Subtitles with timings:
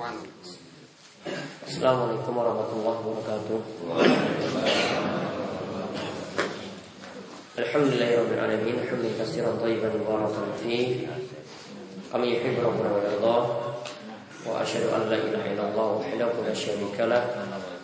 [0.00, 3.60] Assalamualaikum warahmatullahi wabarakatuh.
[7.60, 11.04] Alhamdulillahirabbil alamin, hamdan katsiran thayyiban mubarakan fi.
[12.08, 13.44] Kami yuhibbu rabbuna wa yardah.
[14.48, 17.20] Wa asyhadu an la ilaha illallah wahdahu la syarika lah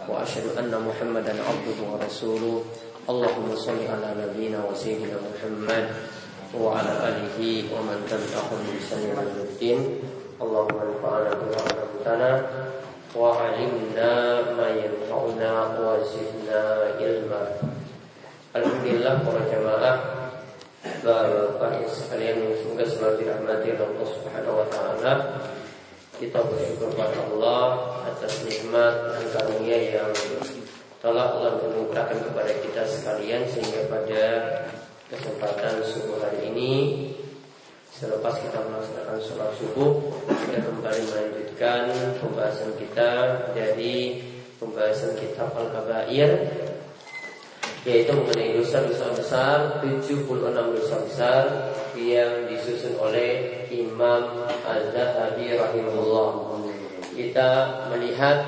[0.09, 2.65] wa asyhadu anna Muhammadan abduhu wa rasuluh.
[3.05, 5.93] Allahumma shalli ala nabiyyina wa sayyidina Muhammad
[6.57, 10.01] wa ala alihi wa man tabi'ahum bi ihsan ila yaumil
[10.37, 11.76] Allahumma anfa'na bima
[12.06, 12.32] 'allamtana
[13.12, 14.12] وعلمنا
[14.56, 15.52] ما ينفعنا
[15.84, 16.62] وزدنا
[16.96, 17.44] علما
[18.52, 19.96] Alhamdulillah para jamaah
[21.08, 25.14] Bapak sekalian yang semoga selalu dirahmati oleh Allah Subhanahu wa taala.
[26.20, 27.64] Kita bersyukur kepada Allah
[28.12, 30.12] atas nikmat dan karunia yang
[31.00, 34.24] telah Allah anugerahkan kepada kita sekalian sehingga pada
[35.10, 36.74] kesempatan subuh hari ini
[37.97, 39.97] Selepas kita melaksanakan sholat subuh
[40.29, 41.89] Kita kembali melanjutkan
[42.21, 43.13] pembahasan kita
[43.57, 44.21] Dari
[44.61, 46.29] pembahasan kitab Al-Kabair
[47.89, 50.29] Yaitu mengenai dosa-dosa besar 76
[50.77, 51.43] dosa besar
[51.97, 56.29] Yang disusun oleh Imam Az-Zahabi rahimahullah.
[57.17, 57.49] Kita
[57.97, 58.45] melihat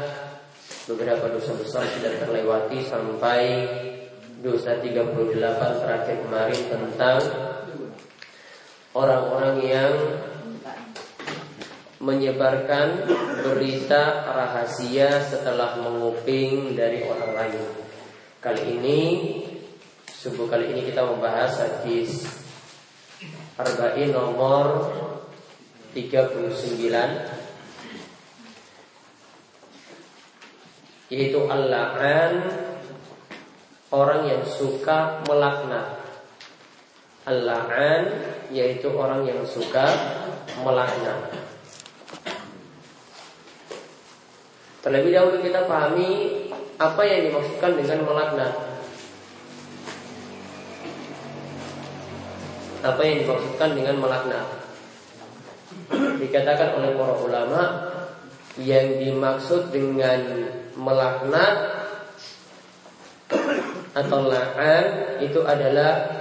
[0.85, 3.65] Beberapa dosa besar sudah terlewati Sampai
[4.45, 5.09] dosa 38
[5.81, 7.21] terakhir kemarin Tentang
[8.99, 9.95] orang-orang yang
[12.03, 13.07] menyebarkan
[13.47, 17.63] berita rahasia setelah menguping dari orang lain.
[18.43, 19.01] Kali ini
[20.11, 22.27] subuh kali ini kita membahas hadis
[23.59, 24.91] Arba'in nomor
[25.95, 26.55] 39
[31.11, 32.47] yaitu al-la'an
[33.91, 35.98] orang yang suka melaknat
[37.29, 38.03] Al-la'an
[38.49, 39.85] yaitu orang yang suka
[40.65, 41.29] melaknat.
[44.81, 46.11] Terlebih dahulu kita pahami
[46.81, 48.55] apa yang dimaksudkan dengan melaknat.
[52.81, 54.47] Apa yang dimaksudkan dengan melaknat?
[55.93, 57.63] Dikatakan oleh para ulama
[58.57, 61.55] yang dimaksud dengan melaknat
[63.93, 66.18] atau la'an itu adalah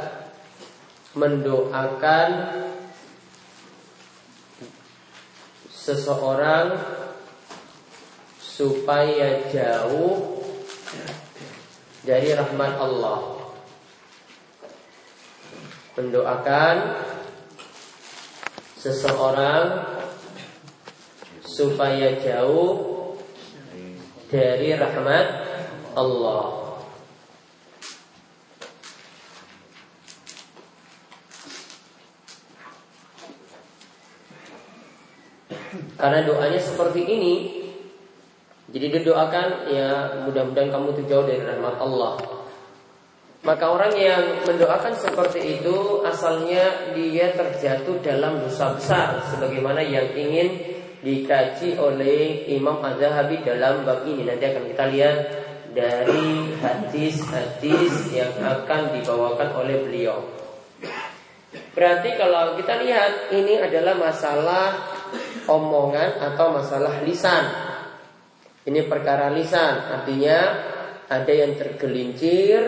[1.18, 2.30] mendoakan
[5.74, 6.78] seseorang
[8.38, 10.42] supaya jauh
[12.06, 13.20] dari rahmat Allah.
[15.98, 16.76] Mendoakan
[18.78, 19.66] seseorang
[21.42, 22.70] supaya jauh
[24.30, 25.28] dari rahmat
[25.98, 26.57] Allah.
[35.98, 37.36] Karena doanya seperti ini.
[38.68, 39.90] Jadi didoakan ya
[40.28, 42.14] mudah-mudahan kamu tuh jauh dari rahmat Allah.
[43.48, 49.24] Maka orang yang mendoakan seperti itu Asalnya dia terjatuh dalam dosa besar.
[49.32, 54.26] Sebagaimana yang ingin dikaji oleh Imam Az-Zahabi dalam bab ini.
[54.28, 55.18] Nanti akan kita lihat
[55.78, 60.18] dari hadis-hadis yang akan dibawakan oleh beliau.
[61.78, 64.97] Berarti kalau kita lihat ini adalah masalah
[65.48, 67.46] omongan atau masalah lisan.
[68.68, 70.38] Ini perkara lisan, artinya
[71.08, 72.60] ada yang tergelincir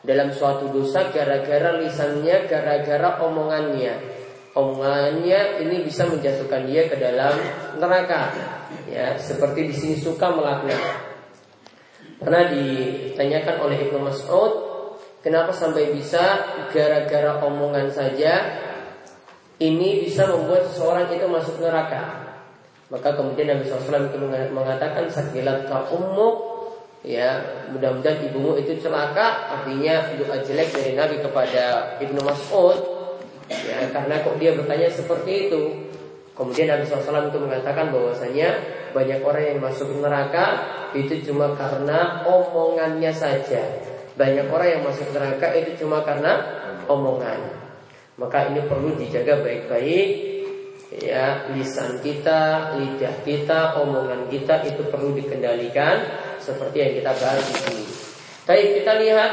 [0.00, 3.94] dalam suatu dosa gara-gara lisannya, gara-gara omongannya.
[4.56, 7.36] Omongannya ini bisa menjatuhkan dia ke dalam
[7.76, 8.32] neraka.
[8.88, 11.04] Ya, seperti di sini suka melaknat.
[12.16, 14.52] Karena ditanyakan oleh Ibnu Mas'ud,
[15.20, 16.40] kenapa sampai bisa
[16.72, 18.64] gara-gara omongan saja
[19.56, 22.28] ini bisa membuat seseorang itu masuk neraka.
[22.92, 24.18] Maka kemudian Nabi SAW itu
[24.52, 25.90] mengatakan sakilat ka
[27.02, 27.40] ya
[27.72, 29.58] mudah-mudahan ibumu itu celaka.
[29.58, 32.78] Artinya doa jelek dari Nabi kepada Ibnu Mas'ud.
[33.48, 35.62] Ya karena kok dia bertanya seperti itu.
[36.36, 38.48] Kemudian Nabi SAW itu mengatakan bahwasanya
[38.92, 40.46] banyak orang yang masuk neraka
[40.92, 43.64] itu cuma karena omongannya saja.
[44.20, 46.44] Banyak orang yang masuk neraka itu cuma karena
[46.86, 47.65] omongan
[48.16, 50.08] maka ini perlu dijaga baik-baik.
[50.96, 56.24] Ya lisan kita, lidah kita, omongan kita itu perlu dikendalikan.
[56.40, 57.84] Seperti yang kita bahas di sini.
[58.46, 59.32] Tapi kita lihat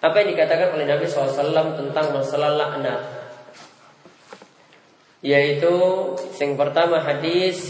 [0.00, 3.20] apa yang dikatakan oleh Nabi SAW tentang masalah laknat.
[5.20, 5.72] Yaitu
[6.40, 7.60] yang pertama hadis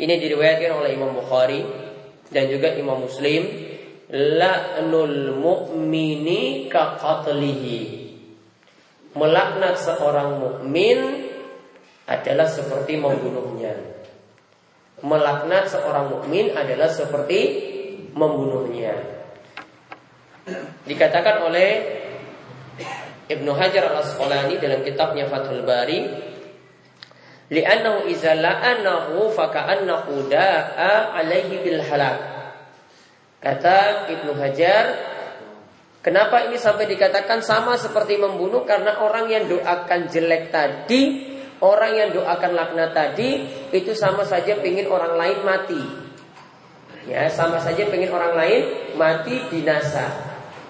[0.00, 1.60] Ini diriwayatkan oleh Imam Bukhari
[2.32, 3.71] Dan juga Imam Muslim
[4.12, 7.80] la'nul mu'mini ka qatlihi.
[9.16, 11.28] Melaknat seorang mukmin
[12.04, 13.72] adalah seperti membunuhnya.
[15.00, 17.40] Melaknat seorang mukmin adalah seperti
[18.12, 18.94] membunuhnya.
[20.84, 21.70] Dikatakan oleh
[23.32, 26.00] Ibnu Hajar Al-Asqalani dalam kitabnya Fathul Bari,
[27.48, 32.41] "Li'annahu idza la'anahu faka'annahu da'a alaihi bil halak."
[33.42, 35.10] Kata Ibnu Hajar,
[36.02, 38.66] Kenapa ini sampai dikatakan sama seperti membunuh?
[38.66, 44.90] Karena orang yang doakan jelek tadi Orang yang doakan laknat tadi itu sama saja pengen
[44.90, 45.78] orang lain mati.
[47.06, 48.62] Ya, sama saja pengen orang lain
[48.98, 50.10] mati binasa.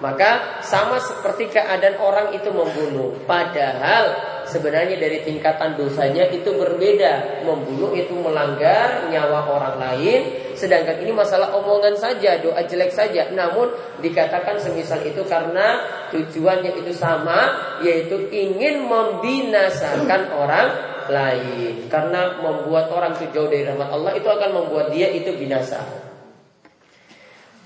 [0.04, 3.16] Maka sama seperti keadaan orang itu membunuh.
[3.24, 7.40] Padahal sebenarnya dari tingkatan dosanya itu berbeda.
[7.48, 13.26] Membunuh itu melanggar nyawa orang lain, sedangkan ini masalah omongan saja, doa jelek saja.
[13.34, 15.82] Namun dikatakan semisal itu karena
[16.14, 17.50] tujuannya itu sama,
[17.82, 20.68] yaitu ingin membinasakan orang
[21.10, 21.90] lain.
[21.90, 25.82] Karena membuat orang itu jauh dari rahmat Allah itu akan membuat dia itu binasa.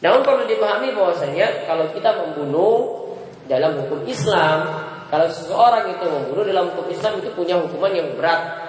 [0.00, 3.04] Namun perlu dipahami bahwasanya kalau kita membunuh
[3.44, 8.66] dalam hukum Islam kalau seseorang itu membunuh dalam hukum Islam itu punya hukuman yang berat.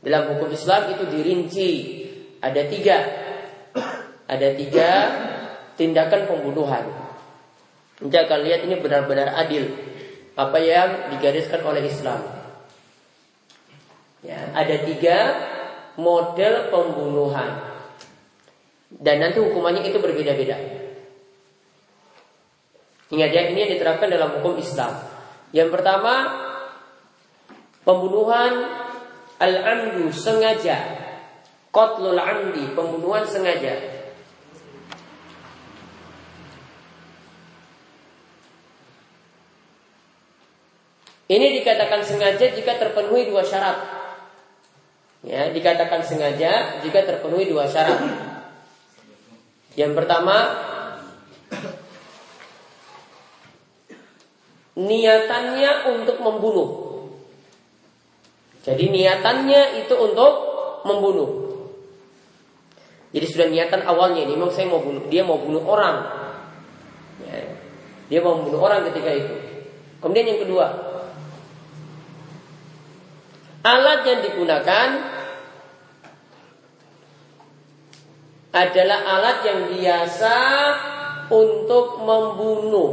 [0.00, 1.70] Dalam hukum Islam itu dirinci
[2.40, 2.96] ada tiga,
[4.30, 4.90] ada tiga
[5.74, 6.86] tindakan pembunuhan.
[7.98, 9.74] Kita akan lihat ini benar-benar adil
[10.38, 12.22] apa yang digariskan oleh Islam.
[14.22, 15.18] Ya, ada tiga
[15.98, 17.58] model pembunuhan
[18.94, 20.56] dan nanti hukumannya itu berbeda-beda.
[23.10, 24.94] Ingat ya, ini yang diterapkan dalam hukum Islam.
[25.50, 26.30] Yang pertama
[27.82, 28.70] pembunuhan
[29.42, 30.78] al-amdu sengaja.
[31.74, 33.99] Qatlul amdi, pembunuhan sengaja.
[41.30, 43.78] Ini dikatakan sengaja jika terpenuhi dua syarat.
[45.22, 48.02] Ya, dikatakan sengaja jika terpenuhi dua syarat.
[49.78, 50.58] Yang pertama,
[54.74, 56.68] niatannya untuk membunuh.
[58.66, 60.32] Jadi niatannya itu untuk
[60.82, 61.30] membunuh.
[63.14, 65.96] Jadi sudah niatan awalnya ini memang saya mau bunuh, dia mau bunuh orang.
[67.22, 67.54] Ya.
[68.10, 69.34] Dia mau membunuh orang ketika itu.
[70.02, 70.89] Kemudian yang kedua,
[73.60, 74.88] alat yang digunakan
[78.50, 80.36] adalah alat yang biasa
[81.30, 82.92] untuk membunuh.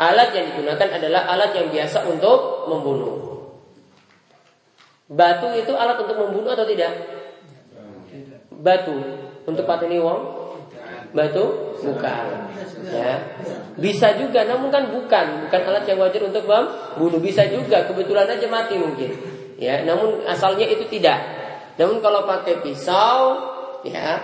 [0.00, 3.16] Alat yang digunakan adalah alat yang biasa untuk membunuh.
[5.10, 6.92] Batu itu alat untuk membunuh atau tidak?
[8.48, 8.96] Batu
[9.44, 10.20] untuk pateni wong?
[11.12, 12.24] Batu bukan.
[12.88, 13.12] Ya.
[13.76, 17.20] Bisa juga, namun kan bukan, bukan alat yang wajar untuk membunuh.
[17.20, 19.10] Bisa juga, kebetulan aja mati mungkin.
[19.60, 21.20] Ya, namun asalnya itu tidak.
[21.76, 23.40] Namun kalau pakai pisau,
[23.84, 24.20] ya,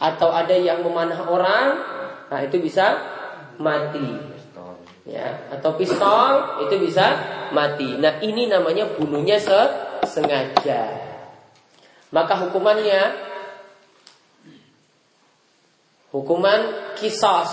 [0.00, 1.66] atau ada yang memanah orang,
[2.30, 2.96] nah itu bisa
[3.60, 4.30] mati
[5.10, 7.06] ya atau pistol itu bisa
[7.50, 7.98] mati.
[7.98, 9.36] Nah ini namanya bunuhnya
[10.06, 10.82] sengaja.
[12.10, 13.29] Maka hukumannya
[16.10, 17.50] hukuman kisos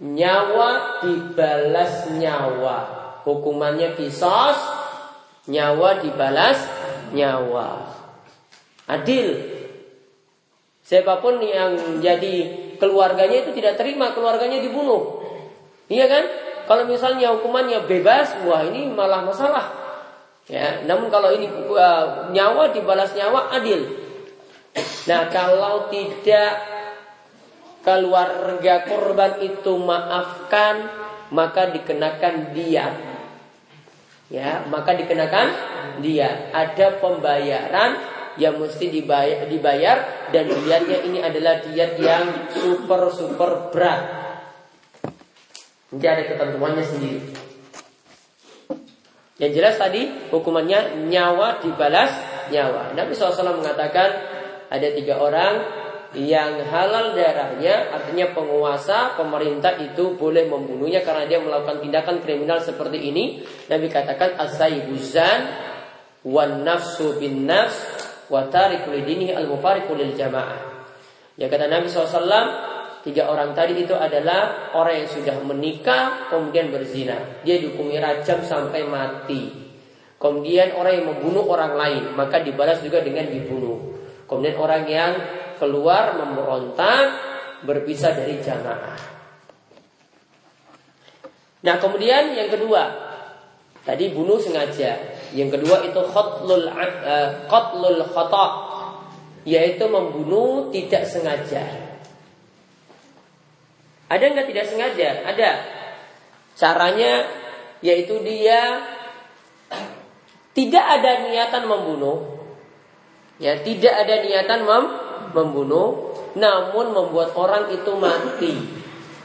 [0.00, 2.78] nyawa dibalas nyawa.
[3.24, 4.58] Hukumannya kisos
[5.48, 6.58] nyawa dibalas
[7.12, 7.96] nyawa.
[8.86, 9.56] Adil.
[10.86, 12.34] Siapa pun yang jadi
[12.78, 15.18] keluarganya itu tidak terima, keluarganya dibunuh.
[15.90, 16.24] Iya kan?
[16.66, 19.66] Kalau misalnya hukumannya bebas, wah ini malah masalah.
[20.46, 24.05] Ya, namun kalau ini uh, nyawa dibalas nyawa adil.
[25.06, 26.52] Nah, kalau tidak
[27.86, 30.90] keluarga korban itu maafkan,
[31.30, 32.90] maka dikenakan dia.
[34.26, 35.48] Ya, maka dikenakan
[36.02, 36.50] dia.
[36.50, 37.90] Ada pembayaran
[38.36, 44.02] yang mesti dibayar, dibayar dan diatnya ini adalah diat yang super super berat.
[45.94, 47.20] Jadi ada ketentuannya sendiri.
[49.36, 50.02] Yang jelas tadi
[50.32, 52.10] hukumannya nyawa dibalas
[52.48, 52.96] nyawa.
[52.96, 54.35] Nabi SAW mengatakan
[54.70, 55.54] ada tiga orang
[56.16, 63.10] yang halal darahnya artinya penguasa pemerintah itu boleh membunuhnya karena dia melakukan tindakan kriminal seperti
[63.12, 63.44] ini.
[63.68, 65.40] Nabi katakan asaibuzan
[66.24, 67.76] wan nafsu bin nafs
[68.32, 70.76] wa tariku al mufariqu lil jamaah.
[71.36, 72.48] Ya kata Nabi SAW,
[73.04, 77.44] tiga orang tadi itu adalah orang yang sudah menikah kemudian berzina.
[77.44, 79.52] Dia dihukumi rajam sampai mati.
[80.16, 83.95] Kemudian orang yang membunuh orang lain maka dibalas juga dengan dibunuh.
[84.26, 85.12] Kemudian orang yang
[85.56, 87.04] keluar memberontak
[87.62, 88.98] berpisah dari jamaah.
[91.66, 92.82] Nah, kemudian yang kedua,
[93.82, 95.18] tadi bunuh sengaja.
[95.34, 98.46] Yang kedua itu khotlul uh, khotlul khata,
[99.42, 101.64] yaitu membunuh tidak sengaja.
[104.06, 105.08] Ada nggak tidak sengaja?
[105.26, 105.50] Ada.
[106.54, 107.26] Caranya
[107.84, 108.80] yaitu dia
[110.56, 112.35] tidak ada niatan membunuh.
[113.36, 114.84] Ya, tidak ada niatan mem
[115.36, 118.54] membunuh, namun membuat orang itu mati.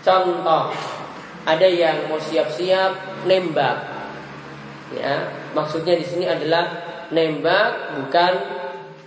[0.04, 0.76] Contoh,
[1.48, 3.78] ada yang mau siap-siap nembak.
[4.92, 6.68] Ya, maksudnya di sini adalah
[7.16, 8.34] nembak bukan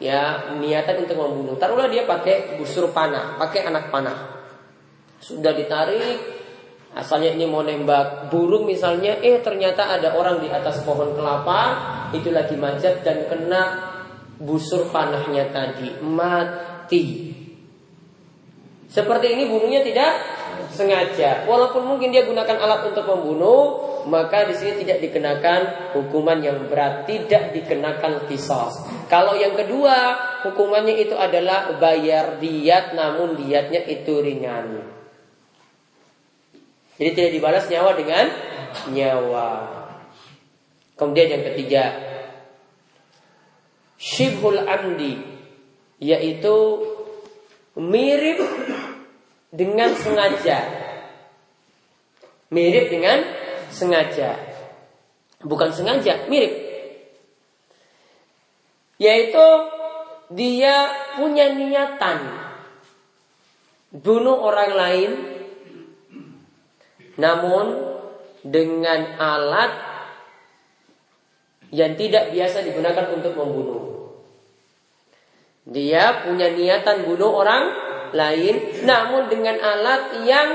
[0.00, 1.60] ya niatan untuk membunuh.
[1.60, 4.48] Taruhlah dia pakai busur panah, pakai anak panah.
[5.20, 6.44] Sudah ditarik,
[6.94, 11.74] Asalnya ini mau nembak burung misalnya, eh ternyata ada orang di atas pohon kelapa,
[12.14, 13.93] itu lagi manjat dan kena
[14.38, 17.34] busur panahnya tadi, mati.
[18.90, 20.12] Seperti ini bunuhnya tidak
[20.70, 21.46] sengaja.
[21.50, 23.62] Walaupun mungkin dia gunakan alat untuk membunuh,
[24.06, 28.86] maka di sini tidak dikenakan hukuman yang berat, tidak dikenakan kisos.
[29.10, 30.14] Kalau yang kedua,
[30.46, 34.94] hukumannya itu adalah bayar diat, namun diatnya itu ringan.
[36.94, 38.24] Jadi tidak dibalas nyawa dengan
[38.94, 39.50] nyawa.
[40.94, 42.13] Kemudian yang ketiga,
[43.98, 45.20] syibhul amdi
[46.02, 46.56] yaitu
[47.78, 48.38] mirip
[49.54, 50.58] dengan sengaja.
[52.50, 53.18] Mirip dengan
[53.70, 54.38] sengaja.
[55.42, 56.52] Bukan sengaja, mirip.
[58.98, 59.46] Yaitu
[60.30, 62.18] dia punya niatan
[63.94, 65.12] bunuh orang lain
[67.14, 67.66] namun
[68.42, 69.93] dengan alat
[71.74, 73.82] yang tidak biasa digunakan untuk membunuh.
[75.66, 77.74] Dia punya niatan bunuh orang
[78.14, 80.54] lain, namun dengan alat yang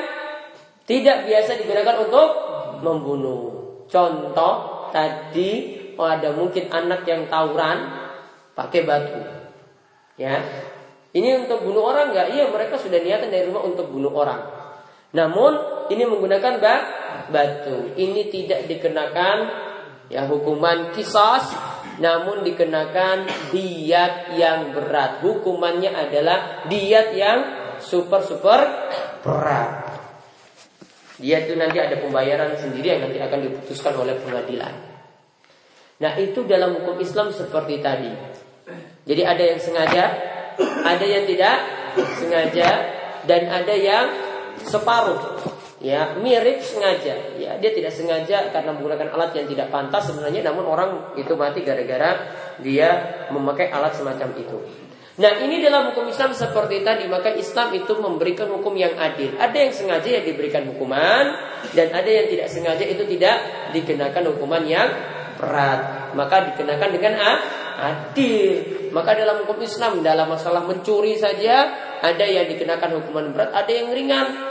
[0.88, 2.28] tidak biasa digunakan untuk
[2.80, 3.42] membunuh.
[3.92, 7.92] Contoh tadi oh ada mungkin anak yang tawuran
[8.56, 9.20] pakai batu.
[10.16, 10.40] Ya.
[11.10, 12.38] Ini untuk bunuh orang nggak?
[12.38, 14.46] Iya, mereka sudah niatan dari rumah untuk bunuh orang.
[15.10, 15.52] Namun
[15.90, 16.62] ini menggunakan
[17.34, 17.98] batu.
[17.98, 19.38] Ini tidak dikenakan
[20.10, 21.54] ya hukuman kisos,
[22.02, 25.22] namun dikenakan diat yang berat.
[25.22, 27.40] Hukumannya adalah diat yang
[27.80, 28.60] super super
[29.22, 29.88] berat.
[31.20, 34.74] Dia itu nanti ada pembayaran sendiri yang nanti akan diputuskan oleh pengadilan.
[36.00, 38.12] Nah itu dalam hukum Islam seperti tadi.
[39.04, 40.06] Jadi ada yang sengaja,
[40.88, 41.58] ada yang tidak
[42.16, 42.70] sengaja,
[43.28, 44.06] dan ada yang
[44.64, 45.20] separuh
[45.80, 47.40] ya mirip sengaja.
[47.40, 51.64] Ya dia tidak sengaja karena menggunakan alat yang tidak pantas sebenarnya namun orang itu mati
[51.64, 52.90] gara-gara dia
[53.32, 54.60] memakai alat semacam itu.
[55.20, 59.36] Nah ini dalam hukum Islam seperti tadi Maka Islam itu memberikan hukum yang adil.
[59.36, 61.36] Ada yang sengaja yang diberikan hukuman
[61.76, 63.36] Dan ada yang tidak sengaja itu tidak
[63.76, 64.88] dikenakan hukuman yang
[65.36, 66.16] berat.
[66.16, 68.48] Maka dikenakan dengan adil.
[68.96, 71.68] Maka dalam hukum Islam Dalam masalah mencuri saja
[72.00, 74.49] Ada yang dikenakan hukuman berat Ada yang ringan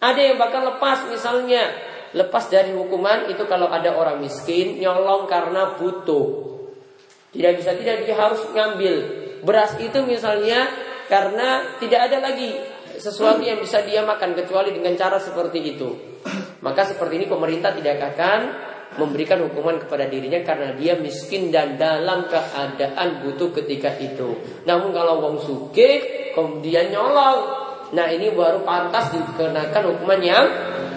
[0.00, 1.68] ada yang bakal lepas misalnya
[2.16, 6.48] lepas dari hukuman itu kalau ada orang miskin nyolong karena butuh.
[7.30, 8.94] Tidak bisa tidak dia harus ngambil
[9.46, 10.66] beras itu misalnya
[11.06, 12.58] karena tidak ada lagi
[12.98, 15.88] sesuatu yang bisa dia makan kecuali dengan cara seperti itu.
[16.60, 18.40] Maka seperti ini pemerintah tidak akan
[18.98, 24.34] memberikan hukuman kepada dirinya karena dia miskin dan dalam keadaan butuh ketika itu.
[24.66, 25.90] Namun kalau wong suge
[26.34, 30.46] kemudian nyolong Nah ini baru pantas dikenakan hukuman yang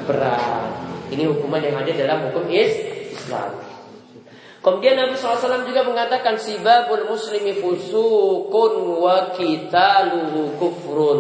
[0.06, 0.70] berat.
[1.10, 3.74] Ini hukuman yang ada dalam hukum Islam.
[4.64, 8.74] Kemudian Nabi SAW juga mengatakan sibabul muslimi fusukun
[9.04, 9.36] wa
[10.08, 11.20] luhu kufrun.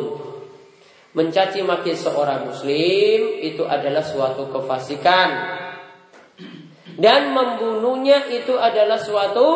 [1.13, 5.30] Mencaci maki seorang muslim itu adalah suatu kefasikan.
[6.98, 9.48] Dan membunuhnya itu adalah suatu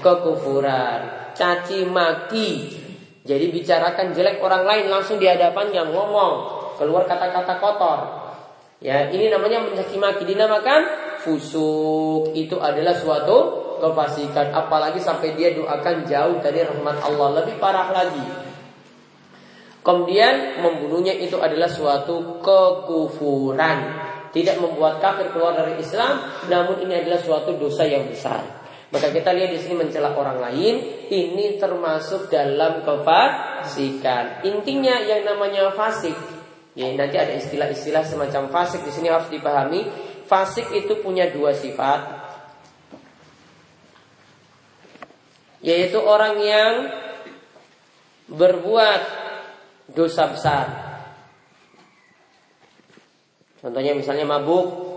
[0.00, 1.32] kekufuran.
[1.34, 2.83] Caci maki
[3.24, 6.32] jadi bicarakan jelek orang lain langsung di hadapannya ngomong,
[6.76, 8.00] keluar kata-kata kotor.
[8.84, 10.84] Ya, ini namanya mencaci maki dinamakan
[11.24, 12.36] fusuk.
[12.36, 18.28] Itu adalah suatu kefasikan apalagi sampai dia doakan jauh dari rahmat Allah, lebih parah lagi.
[19.80, 23.78] Kemudian membunuhnya itu adalah suatu kekufuran.
[24.36, 26.20] Tidak membuat kafir keluar dari Islam,
[26.52, 28.63] namun ini adalah suatu dosa yang besar.
[28.94, 30.74] Maka kita lihat di sini mencela orang lain,
[31.10, 34.46] ini termasuk dalam kefasikan.
[34.46, 36.14] Intinya yang namanya fasik,
[36.78, 39.82] ya nanti ada istilah-istilah semacam fasik di sini harus dipahami.
[40.30, 42.06] Fasik itu punya dua sifat,
[45.58, 46.72] yaitu orang yang
[48.30, 49.02] berbuat
[49.90, 50.66] dosa besar.
[53.58, 54.93] Contohnya misalnya mabuk,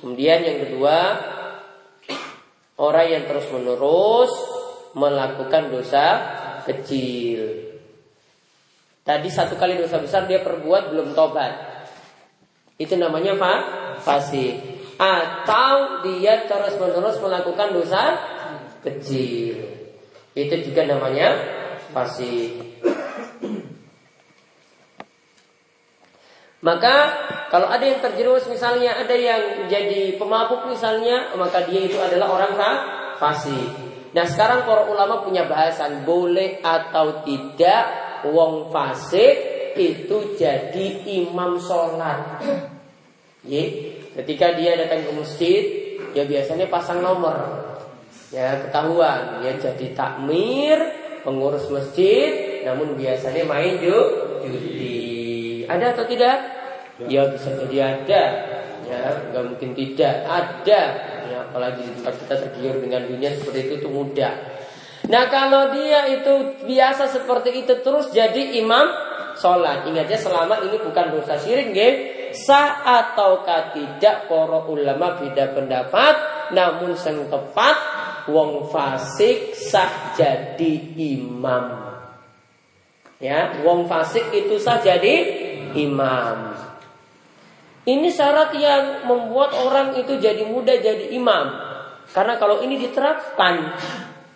[0.00, 0.96] Kemudian yang kedua,
[2.80, 4.32] orang yang terus menerus
[4.96, 6.06] melakukan dosa
[6.64, 7.70] kecil.
[9.04, 11.84] Tadi satu kali dosa besar dia perbuat belum tobat.
[12.80, 13.52] Itu namanya fa
[14.00, 14.56] fasik.
[15.00, 18.16] Atau dia terus menerus melakukan dosa
[18.80, 19.56] kecil.
[20.32, 21.36] Itu juga namanya
[21.92, 22.80] fasik.
[26.60, 26.94] Maka
[27.48, 32.52] kalau ada yang terjerumus misalnya ada yang jadi pemabuk misalnya, maka dia itu adalah orang
[33.16, 33.68] fasik.
[34.12, 37.84] Nah sekarang para ulama punya bahasan boleh atau tidak
[38.28, 39.34] wong fasik
[39.72, 42.44] itu jadi imam sholat.
[43.40, 45.62] Ye, ketika dia datang ke masjid,
[46.12, 47.40] ya biasanya pasang nomor,
[48.28, 50.76] ya ketahuan, ya jadi takmir,
[51.24, 54.99] pengurus masjid, namun biasanya main judi.
[55.70, 56.36] Ada atau tidak?
[57.06, 58.22] Ya bisa jadi ada.
[58.90, 60.26] Ya, nggak mungkin tidak.
[60.26, 60.82] Ada.
[61.30, 64.34] Ya, apalagi di tempat kita tergiur dengan dunia seperti itu itu mudah.
[65.06, 68.90] Nah kalau dia itu biasa seperti itu terus jadi imam
[69.38, 69.86] sholat.
[69.86, 71.94] Ingatnya selama ini bukan dosa syirik, nggih.
[72.30, 76.14] Sah ataukah tidak para ulama beda pendapat,
[76.54, 77.76] namun yang tepat
[78.30, 81.90] wong fasik sah jadi imam.
[83.18, 86.56] Ya, wong fasik itu sah jadi imam.
[87.80, 91.46] Ini syarat yang membuat orang itu jadi mudah jadi imam.
[92.12, 93.72] Karena kalau ini diterapkan,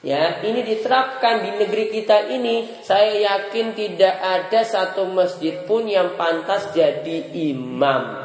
[0.00, 6.16] ya, ini diterapkan di negeri kita ini, saya yakin tidak ada satu masjid pun yang
[6.16, 8.24] pantas jadi imam.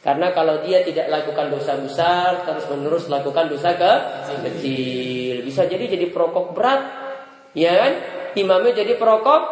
[0.00, 3.92] Karena kalau dia tidak lakukan dosa besar, terus menerus lakukan dosa ke
[4.48, 6.82] kecil, bisa jadi jadi perokok berat,
[7.52, 7.92] ya kan?
[8.36, 9.42] Imamnya jadi perokok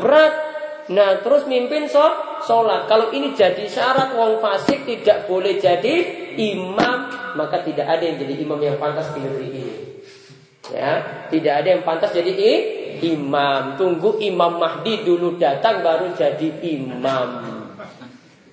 [0.00, 0.34] berat.
[0.90, 2.86] Nah, terus mimpin so sholat.
[2.90, 5.94] Kalau ini jadi syarat wong fasik tidak boleh jadi
[6.36, 6.98] imam,
[7.36, 9.74] maka tidak ada yang jadi imam yang pantas di negeri ini.
[10.70, 12.30] Ya, tidak ada yang pantas jadi
[13.02, 13.74] imam.
[13.74, 16.48] Tunggu Imam Mahdi dulu datang baru jadi
[16.78, 17.28] imam.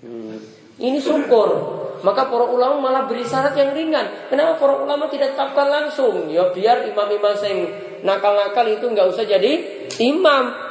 [0.02, 0.38] Hmm.
[0.80, 1.78] Ini syukur.
[2.06, 4.30] Maka para ulama malah beri syarat yang ringan.
[4.30, 6.30] Kenapa para ulama tidak tetapkan langsung?
[6.30, 7.60] Ya biar imam-imam yang
[8.06, 9.52] nakal-nakal itu nggak usah jadi
[9.98, 10.67] imam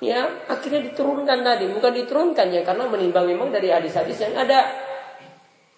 [0.00, 1.64] ya akhirnya diturunkan tadi.
[1.70, 4.66] Bukan diturunkan ya karena menimbang memang dari hadis-hadis yang ada.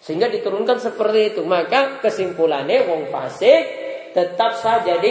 [0.03, 1.43] Sehingga diturunkan seperti itu.
[1.47, 3.63] Maka kesimpulannya wong fasik
[4.17, 5.11] tetap sah jadi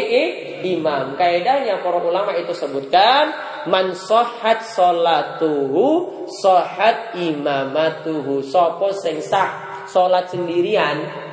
[0.65, 1.15] imam.
[1.15, 3.31] Kaidahnya para ulama itu sebutkan
[3.69, 8.43] man sohat solatuhu sohat imamatuhu.
[8.43, 11.29] Sopo sing sah solat sendirian.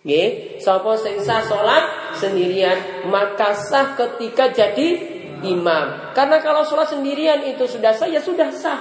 [0.00, 3.04] Nggih, sapa sing sah salat sendirian.
[3.12, 5.09] Maka sah ketika jadi
[5.42, 6.14] imam.
[6.14, 8.80] Karena kalau sholat sendirian itu sudah sah, ya sudah sah.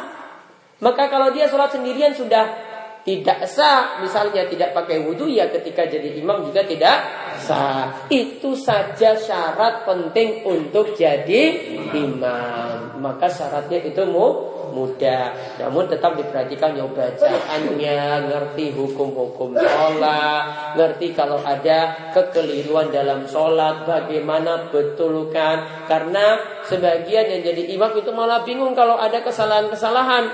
[0.80, 2.69] Maka kalau dia sholat sendirian sudah
[3.10, 6.98] tidak sah, misalnya tidak pakai wudhu, ya ketika jadi imam juga tidak
[7.42, 8.06] sah.
[8.06, 11.58] Itu saja syarat penting untuk jadi
[11.90, 13.02] imam.
[13.02, 14.28] Maka syaratnya itu mu
[14.70, 15.58] mudah.
[15.58, 24.70] Namun tetap diperhatikan ya bacaannya Ngerti hukum-hukum sholat Ngerti kalau ada kekeliruan dalam sholat Bagaimana
[24.70, 26.38] betulkan Karena
[26.70, 30.30] sebagian yang jadi imam itu malah bingung Kalau ada kesalahan-kesalahan.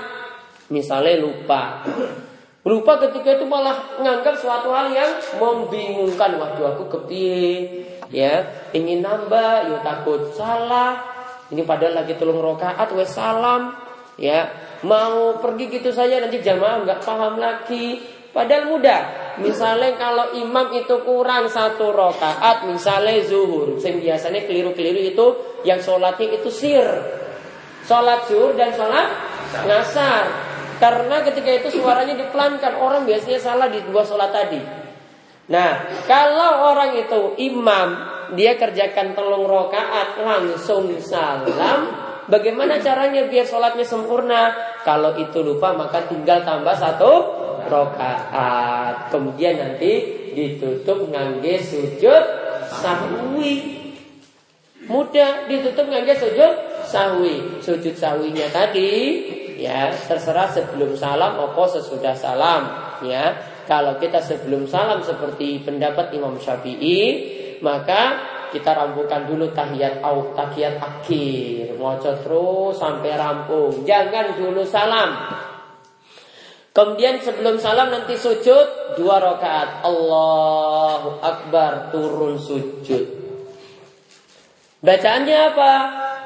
[0.68, 1.80] Misalnya lupa
[2.66, 6.34] Lupa ketika itu malah menganggap suatu hal yang membingungkan.
[6.34, 8.42] Waduh aku kepie, ya.
[8.74, 10.98] Ingin nambah, ya takut salah.
[11.46, 13.70] Ini padahal lagi tolong rokaat, wes salam
[14.18, 14.50] ya.
[14.82, 18.02] Mau pergi gitu saja nanti jamaah nggak paham lagi.
[18.34, 19.02] Padahal mudah.
[19.38, 23.78] Misalnya kalau imam itu kurang satu rokaat misalnya zuhur.
[23.78, 25.26] Sing biasanya keliru-keliru itu
[25.62, 26.84] yang sholatnya itu sir.
[27.86, 29.06] Sholat zuhur dan sholat
[29.54, 34.60] ngasar karena ketika itu suaranya dipelankan orang biasanya salah di dua sholat tadi
[35.46, 37.88] nah kalau orang itu imam
[38.34, 44.50] dia kerjakan telung rokaat langsung salam Bagaimana caranya biar sholatnya sempurna?
[44.82, 47.12] Kalau itu lupa maka tinggal tambah satu
[47.70, 49.14] rokaat.
[49.14, 52.24] Kemudian nanti ditutup ngangge sujud
[52.66, 53.54] sahwi.
[54.90, 57.62] Mudah ditutup ngangge sujud sahwi.
[57.62, 59.22] Sujud sahwinya tadi
[59.56, 62.62] ya terserah sebelum salam opo sesudah salam
[63.02, 63.56] ya.
[63.66, 67.00] Kalau kita sebelum salam seperti pendapat Imam Syafi'i
[67.58, 71.74] maka kita rampungkan dulu tahiyat au tahiyat akhir.
[71.74, 73.82] Moco terus sampai rampung.
[73.82, 75.10] Jangan dulu salam.
[76.70, 79.82] Kemudian sebelum salam nanti sujud dua rakaat.
[79.82, 83.04] Allahu Akbar turun sujud.
[84.84, 85.72] Bacaannya apa?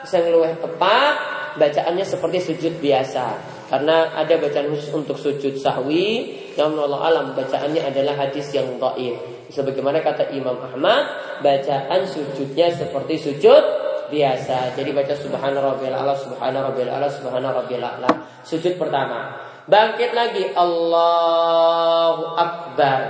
[0.03, 1.15] Bisa ngeluh tepat
[1.57, 3.59] bacaannya seperti sujud biasa.
[3.71, 6.27] Karena ada bacaan khusus untuk sujud sahwi
[6.59, 9.15] Yang Allah alam bacaannya adalah hadis yang dhaif.
[9.55, 11.07] Sebagaimana kata Imam Ahmad
[11.39, 13.63] Bacaan sujudnya seperti sujud
[14.11, 14.75] biasa.
[14.75, 18.11] Jadi baca subhana rabbil ala subhana rabbil ala subhana rabbil ala.
[18.43, 19.39] Sujud pertama.
[19.71, 20.51] Bangkit lagi.
[20.53, 23.01] Allahu Akbar.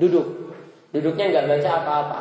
[0.00, 0.56] Duduk.
[0.90, 2.20] Duduknya nggak baca apa-apa.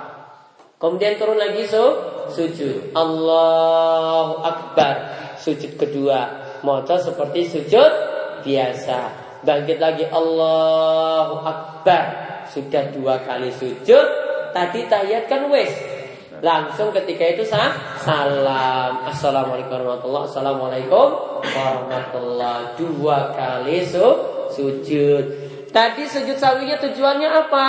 [0.83, 1.95] Kemudian turun lagi so,
[2.27, 2.91] sujud.
[2.91, 5.22] Allahu Akbar.
[5.43, 6.19] Sujud kedua.
[6.63, 7.91] Moco seperti sujud
[8.47, 8.99] biasa.
[9.43, 12.05] Bangkit lagi Allahu Akbar.
[12.47, 14.07] Sudah dua kali sujud.
[14.55, 15.75] Tadi tahiyat kan wes.
[16.39, 19.03] Langsung ketika itu sah salam.
[19.07, 21.07] Assalamualaikum warahmatullahi Assalamualaikum
[21.43, 24.07] warahmatullahi Dua kali su,
[24.55, 25.23] sujud.
[25.71, 27.67] Tadi sujud sawinya tujuannya apa?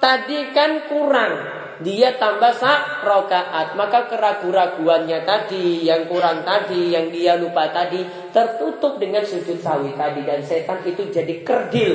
[0.00, 1.32] Tadi kan kurang
[1.80, 3.72] dia tambah sak rokaat.
[3.72, 10.20] Maka keraguan-raguannya tadi yang kurang tadi yang dia lupa tadi tertutup dengan sujud sawi tadi.
[10.24, 11.94] Dan setan itu jadi kerdil.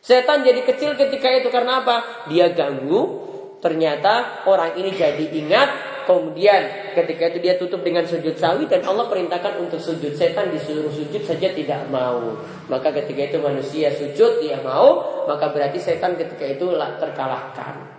[0.00, 1.52] Setan jadi kecil ketika itu.
[1.52, 2.28] Karena apa?
[2.32, 3.24] Dia ganggu.
[3.60, 5.92] Ternyata orang ini jadi ingat.
[6.04, 8.64] Kemudian ketika itu dia tutup dengan sujud sawi.
[8.64, 12.40] Dan Allah perintahkan untuk sujud setan disuruh sujud saja tidak mau.
[12.72, 15.24] Maka ketika itu manusia sujud dia mau.
[15.28, 17.93] Maka berarti setan ketika itu terkalahkan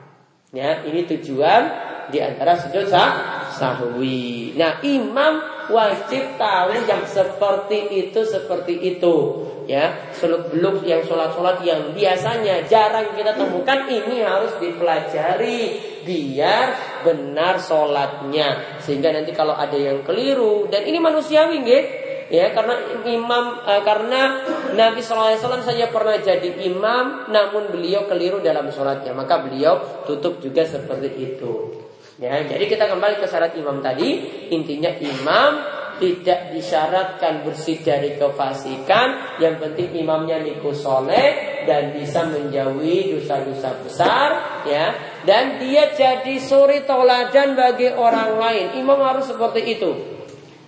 [0.56, 1.68] Ya, ini tujuan
[2.08, 4.56] di antara sujud sah, sahwi.
[4.56, 9.44] Nah, imam wajib tahu yang seperti itu seperti itu.
[9.68, 15.62] Ya, seluk beluk yang sholat-sholat yang biasanya jarang kita temukan ini harus dipelajari
[16.08, 16.68] biar
[17.04, 18.80] benar sholatnya.
[18.80, 21.84] Sehingga nanti kalau ada yang keliru dan ini manusiawi, nggih
[22.30, 24.42] ya karena imam uh, karena
[24.74, 29.14] Nabi SAW saja pernah jadi imam namun beliau keliru dalam sholatnya.
[29.14, 31.54] Maka beliau tutup juga seperti itu.
[32.16, 34.24] Ya jadi kita kembali ke syarat imam tadi.
[34.50, 35.52] Intinya imam
[35.96, 39.38] tidak disyaratkan bersih dari kefasikan.
[39.40, 44.30] Yang penting imamnya niku soleh Dan bisa menjauhi dosa-dosa besar
[44.70, 44.94] ya.
[45.26, 48.66] Dan dia jadi suri toladan bagi orang lain.
[48.78, 50.14] Imam harus seperti itu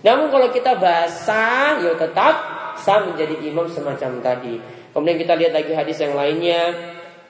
[0.08, 2.34] namun kalau kita basah, ya tetap
[2.80, 4.56] sah menjadi imam semacam tadi.
[4.96, 6.72] Kemudian kita lihat lagi hadis yang lainnya.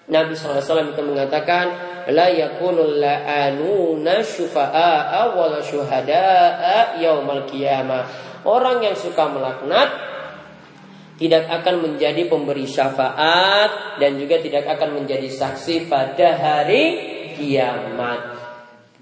[0.07, 1.67] Nabi SAW itu mengatakan,
[2.14, 8.07] La yakunul la'anuna syufa'a wa syuhada'a yaumal qiyamah.
[8.47, 9.91] Orang yang suka melaknat
[11.19, 16.85] tidak akan menjadi pemberi syafaat dan juga tidak akan menjadi saksi pada hari
[17.35, 18.38] kiamat.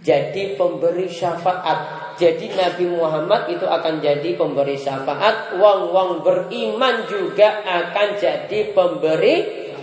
[0.00, 5.60] Jadi pemberi syafaat jadi Nabi Muhammad itu akan jadi pemberi syafaat.
[5.60, 9.36] Wong-wong beriman juga akan jadi pemberi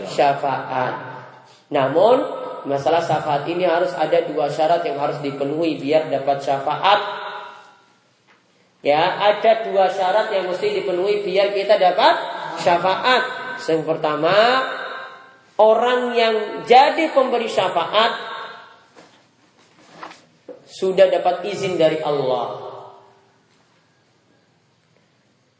[0.09, 0.93] syafaat.
[1.69, 2.25] Namun
[2.65, 6.99] masalah syafaat ini harus ada dua syarat yang harus dipenuhi biar dapat syafaat.
[8.81, 12.13] Ya, ada dua syarat yang mesti dipenuhi biar kita dapat
[12.59, 13.23] syafaat.
[13.61, 14.35] Yang pertama,
[15.61, 18.32] orang yang jadi pemberi syafaat
[20.73, 22.73] sudah dapat izin dari Allah.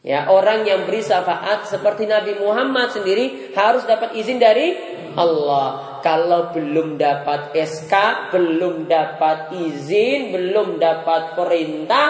[0.04, 4.76] Ya, orang yang beri syafaat seperti Nabi Muhammad sendiri harus dapat izin dari
[5.16, 6.02] Allah.
[6.04, 7.94] Kalau belum dapat SK,
[8.36, 12.08] belum dapat izin, belum dapat perintah,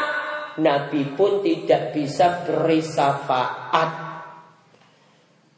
[0.58, 4.12] Nabi pun tidak bisa beri syafaat.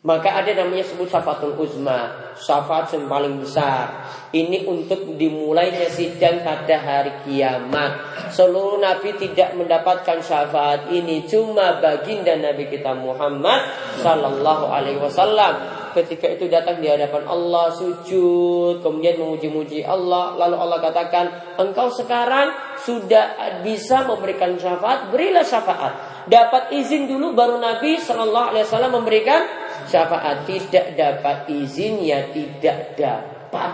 [0.06, 4.06] Maka ada namanya sebut syafatul uzma, syafaat yang paling besar.
[4.30, 8.22] Ini untuk dimulainya sidang pada hari kiamat.
[8.30, 13.66] Seluruh nabi tidak mendapatkan syafaat ini cuma baginda Nabi kita Muhammad
[13.98, 15.74] sallallahu alaihi wasallam.
[15.98, 21.26] Ketika itu datang di hadapan Allah sujud, kemudian memuji-muji Allah, lalu Allah katakan,
[21.58, 28.66] "Engkau sekarang sudah bisa memberikan syafaat, berilah syafaat." Dapat izin dulu baru Nabi Shallallahu Alaihi
[28.66, 30.46] Wasallam memberikan syafaat.
[30.46, 33.74] Tidak dapat izin ya tidak dapat.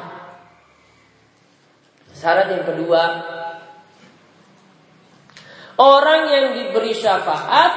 [2.11, 3.03] Syarat yang kedua,
[5.81, 7.73] orang yang diberi syafaat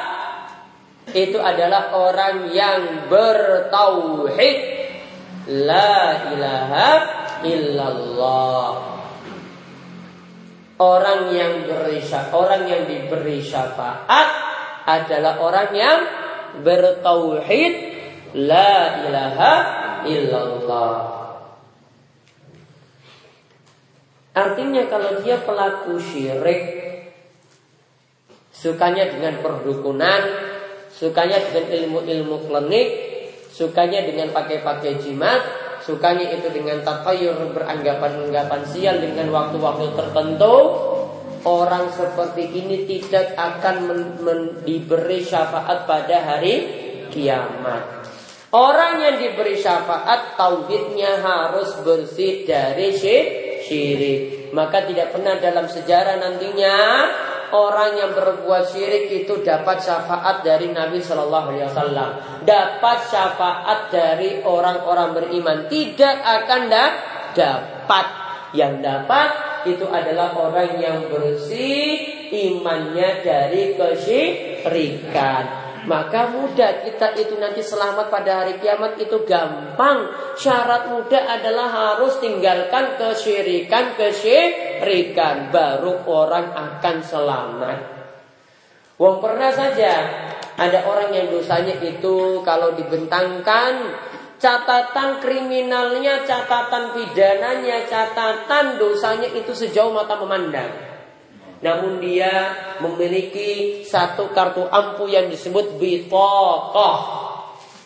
[1.14, 4.58] itu adalah orang yang bertauhid
[5.52, 6.90] la ilaha
[7.44, 8.68] illallah
[10.80, 12.00] orang yang beri
[12.32, 14.28] orang yang diberi syafaat
[14.88, 15.98] adalah orang yang
[16.64, 17.93] bertauhid
[18.34, 19.52] la ilaha
[20.04, 20.92] illallah.
[24.34, 26.82] Artinya kalau dia pelaku syirik
[28.50, 30.26] Sukanya dengan perdukunan
[30.90, 32.88] Sukanya dengan ilmu-ilmu klinik
[33.54, 35.38] Sukanya dengan pakai-pakai jimat
[35.86, 40.54] Sukanya itu dengan tatayur beranggapan-anggapan sial Dengan waktu-waktu tertentu
[41.44, 43.92] orang seperti ini tidak akan
[44.64, 46.54] diberi syafaat pada hari
[47.12, 48.03] kiamat.
[48.54, 52.94] Orang yang diberi syafaat tauhidnya harus bersih dari
[53.58, 54.54] syirik.
[54.54, 56.78] Maka tidak pernah dalam sejarah nantinya
[57.50, 62.10] orang yang berbuat syirik itu dapat syafaat dari Nabi Shallallahu Alaihi Wasallam.
[62.46, 65.66] Dapat syafaat dari orang-orang beriman.
[65.66, 66.60] Tidak akan
[67.34, 68.06] dapat.
[68.54, 69.28] Yang dapat
[69.66, 75.63] itu adalah orang yang bersih imannya dari kesyirikan.
[75.84, 80.08] Maka mudah kita itu nanti selamat pada hari kiamat itu gampang.
[80.32, 85.52] Syarat mudah adalah harus tinggalkan kesyirikan, kesyirikan.
[85.52, 87.78] Baru orang akan selamat.
[88.96, 89.92] Wong pernah saja
[90.54, 93.90] ada orang yang dosanya itu kalau dibentangkan
[94.38, 100.93] catatan kriminalnya, catatan pidananya, catatan dosanya itu sejauh mata memandang.
[101.62, 102.50] Namun dia
[102.82, 106.98] memiliki satu kartu ampu yang disebut bitokoh.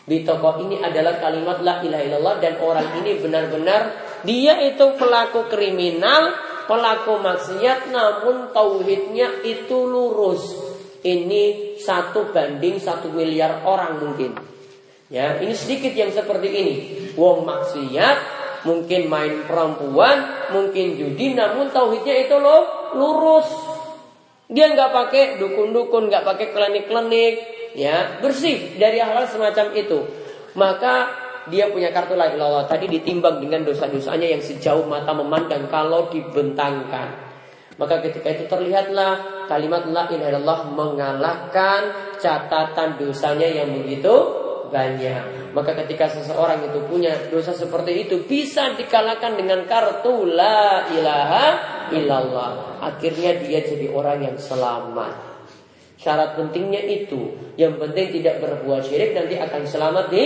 [0.08, 3.80] Bitokoh ini adalah kalimat la ilaha illallah dan orang ini benar-benar
[4.24, 6.32] dia itu pelaku kriminal,
[6.64, 10.42] pelaku maksiat namun tauhidnya itu lurus.
[10.98, 14.34] Ini satu banding satu miliar orang mungkin.
[15.08, 16.74] Ya, ini sedikit yang seperti ini.
[17.16, 18.16] Wong maksiat,
[18.68, 23.48] mungkin main perempuan, mungkin judi, namun tauhidnya itu loh lurus.
[24.48, 27.34] Dia nggak pakai dukun-dukun, nggak pakai klinik-klinik,
[27.76, 29.98] ya bersih dari hal-hal semacam itu.
[30.56, 31.12] Maka
[31.52, 37.28] dia punya kartu la ilallah tadi ditimbang dengan dosa-dosanya yang sejauh mata memandang kalau dibentangkan.
[37.78, 41.80] Maka ketika itu terlihatlah kalimat la ilaha mengalahkan
[42.18, 45.52] catatan dosanya yang begitu banyak.
[45.56, 51.46] Maka ketika seseorang itu punya dosa seperti itu bisa dikalahkan dengan kartu la ilaha
[51.92, 52.80] illallah.
[52.84, 55.28] Akhirnya dia jadi orang yang selamat.
[55.98, 57.34] Syarat pentingnya itu.
[57.58, 60.24] Yang penting tidak berbuat syirik nanti akan selamat di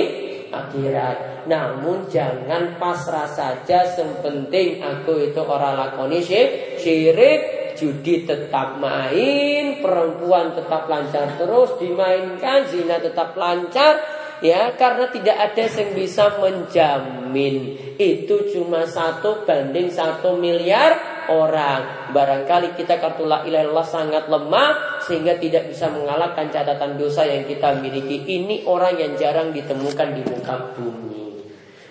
[0.53, 1.49] akhirat.
[1.49, 10.87] Namun jangan pasrah saja sepenting aku itu orang lakoni syirik judi tetap main, perempuan tetap
[10.87, 13.99] lancar terus dimainkan, zina tetap lancar,
[14.43, 17.79] ya karena tidak ada yang bisa menjamin.
[17.97, 22.11] Itu cuma satu banding satu miliar orang.
[22.11, 27.79] Barangkali kita kartu la ilaha sangat lemah sehingga tidak bisa mengalahkan catatan dosa yang kita
[27.79, 28.27] miliki.
[28.27, 31.23] Ini orang yang jarang ditemukan di muka bumi.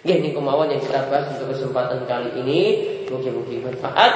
[0.01, 2.61] Ini kemauan yang kita bahas untuk kesempatan kali ini.
[3.07, 4.13] Mungkin-mungkin manfaat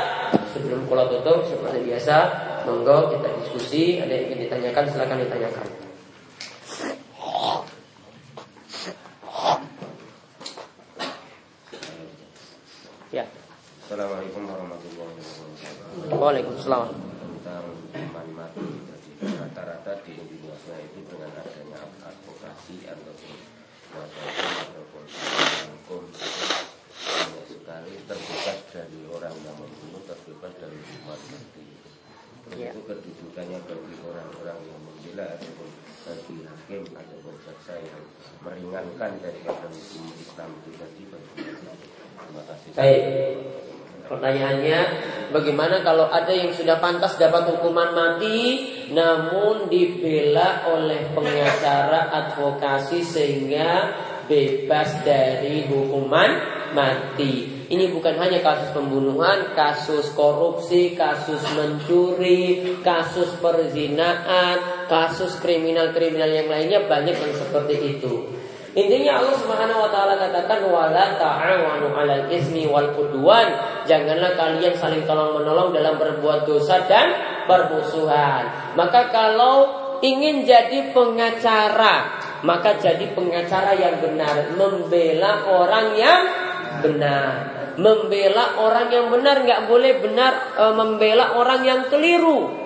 [0.56, 2.16] Sebelum kalau tutup seperti biasa
[2.64, 4.00] Monggo kita diskusi.
[4.00, 5.85] Ada yang ingin ditanyakan silahkan ditanyakan
[13.16, 16.20] Assalamualaikum warahmatullahi wabarakatuh.
[16.20, 16.92] Waalaikumsalam.
[16.92, 17.64] Tentang
[18.12, 18.68] mati.
[19.24, 21.80] Rata-rata di Indonesia itu dengan adanya
[22.12, 23.40] advokasi ataupun
[23.96, 31.95] ataupun hukum banyak sekali terbebas dari orang yang membunuh, terbebas dari hukuman mati.
[32.46, 32.70] Terus ya.
[32.70, 35.70] itu kedudukannya bagi orang-orang yang membela ataupun
[36.06, 38.04] bagi hakim ataupun jaksa yang
[38.46, 41.04] meringankan daripada hukum Islam itu tadi
[42.16, 42.70] Terima kasih.
[42.78, 43.04] Baik.
[44.06, 44.80] Pertanyaannya,
[45.34, 53.98] bagaimana kalau ada yang sudah pantas dapat hukuman mati, namun dibela oleh pengacara advokasi sehingga
[54.30, 56.30] bebas dari hukuman
[56.78, 57.55] mati.
[57.66, 66.86] Ini bukan hanya kasus pembunuhan, kasus korupsi, kasus mencuri, kasus perzinaan, kasus kriminal-kriminal yang lainnya
[66.86, 68.30] banyak yang seperti itu.
[68.76, 73.48] Intinya Allah Subhanahu wa taala katakan wala ta'awanu 'alal ismi wal udwan.
[73.88, 77.16] Janganlah kalian saling tolong-menolong dalam berbuat dosa dan
[77.48, 78.76] permusuhan.
[78.76, 86.22] Maka kalau ingin jadi pengacara, maka jadi pengacara yang benar, membela orang yang
[86.84, 87.55] benar.
[87.76, 92.66] Membela orang yang benar nggak boleh benar e, membela orang yang keliru.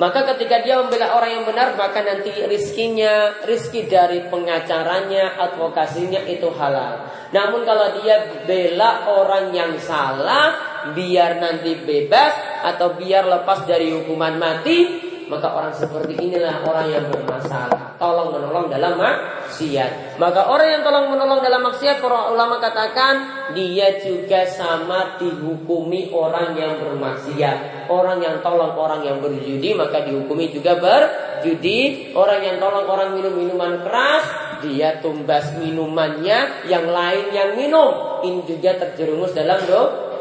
[0.00, 6.48] Maka ketika dia membela orang yang benar, maka nanti rizkinya, rizki dari pengacaranya, advokasinya itu
[6.56, 7.04] halal.
[7.36, 10.56] Namun kalau dia bela orang yang salah,
[10.96, 12.32] biar nanti bebas
[12.64, 17.94] atau biar lepas dari hukuman mati, maka orang seperti inilah orang yang bermasalah.
[18.02, 20.18] Tolong menolong dalam maksiat.
[20.18, 23.14] Maka orang yang tolong menolong dalam maksiat, para ulama katakan
[23.54, 27.86] dia juga sama dihukumi orang yang bermaksiat.
[27.86, 32.10] Orang yang tolong orang yang berjudi maka dihukumi juga berjudi.
[32.10, 34.26] Orang yang tolong orang minum minuman keras,
[34.66, 38.18] dia tumbas minumannya, yang lain yang minum.
[38.26, 39.62] Ini juga terjerumus dalam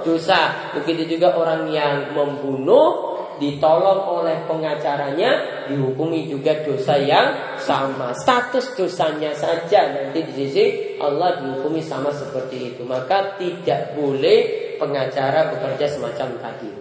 [0.06, 0.72] dosa.
[0.78, 8.12] Begitu juga orang yang membunuh ditolong oleh pengacaranya dihukumi juga dosa yang sama.
[8.13, 10.63] Status dosanya saja nanti di sisi
[10.99, 12.86] Allah dihukumi sama seperti itu.
[12.86, 16.71] Maka tidak boleh pengacara bekerja semacam tadi.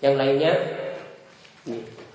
[0.00, 0.52] Yang lainnya
[1.66, 2.06] ini.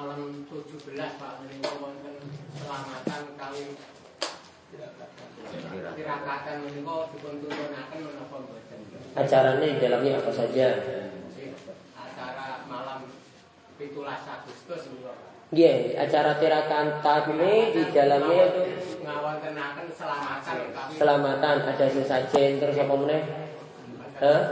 [0.00, 2.16] malam 17 Pak menika wonten
[2.56, 3.76] selamatan kali
[6.00, 7.34] tirakatan menika dipun
[8.08, 8.78] menapa mboten
[9.76, 10.68] di dalamnya apa saja?
[11.92, 13.00] acara malam
[13.76, 17.02] 17 Agustus menika Pak Iya, acara tirakan
[17.34, 18.62] ini di dalamnya itu
[19.02, 20.56] ngawontenaken selamatan
[20.94, 23.22] selamatan ada sesajen terus apa meneh?
[24.22, 24.42] Hah?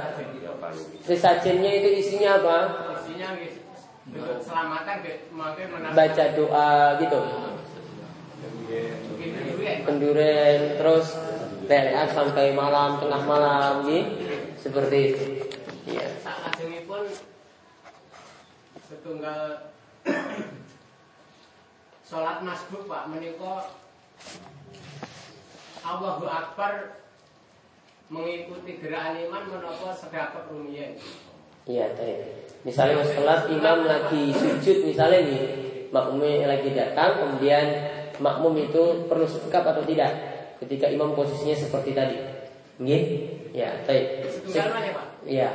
[1.06, 2.58] Sesajennya itu isinya apa?
[2.98, 3.52] isinya nggih
[4.42, 7.20] selamatan nggih Baca doa gitu.
[9.86, 11.06] Penduren terus
[11.66, 14.06] lelean sampai malam tengah malam gitu.
[14.58, 15.24] Seperti itu.
[15.88, 16.06] Iya.
[16.22, 17.02] Salajengipun
[18.88, 19.40] setunggal
[22.08, 23.72] salat masbuk Pak menika
[25.82, 27.02] Allahu Akbar
[28.08, 30.96] mengikuti gerakan iman menapa sedekah rumiyin.
[31.68, 32.16] Iya, tadi.
[32.64, 35.42] Misalnya mas sholat imam lagi sujud misalnya nih,
[35.92, 37.66] makmumnya lagi datang, kemudian
[38.18, 40.37] makmum itu perlu sedekap atau tidak?
[40.58, 42.18] Ketika imam posisinya seperti tadi.
[42.82, 43.02] Nggih?
[43.54, 44.26] Ya, baik.
[44.54, 45.06] Mana Pak?
[45.26, 45.50] Iya.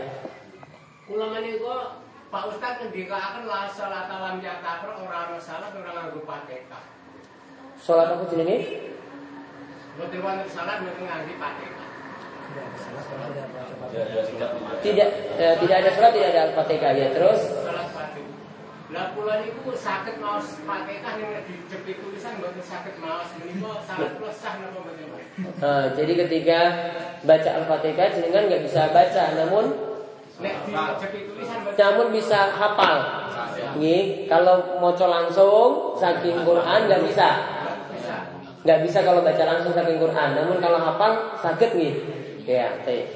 [1.07, 6.83] Kula menika Pak Ustaz ngendikaken la salat lam yakafir ora ana salat ora nganggo Fatihah.
[7.77, 8.89] Sholat apa jenenge?
[9.99, 11.87] Mboten wonten salat mboten nganggo Fatihah.
[14.83, 17.07] Tidak eh, tidak ada sholat, tidak ada al-fatihah ya.
[17.13, 17.72] Terus Salat.
[18.93, 24.29] Lah kula niku saged maos Fatihah ning dijepi tulisan mboten saged maos menika salat kula
[24.29, 25.09] sah napa mboten
[25.41, 26.59] eh, jadi ketika
[27.25, 29.65] baca al-fatihah jenengan nggak bisa baca, namun
[31.73, 32.97] namun bisa hafal.
[33.81, 37.29] Nggih, kalau moco langsung saking Quran nggak bisa.
[37.89, 38.15] bisa.
[38.61, 40.29] nggak bisa kalau baca langsung saking Quran.
[40.37, 41.93] Namun kalau hafal sakit nih.
[42.45, 43.07] Ya, baik.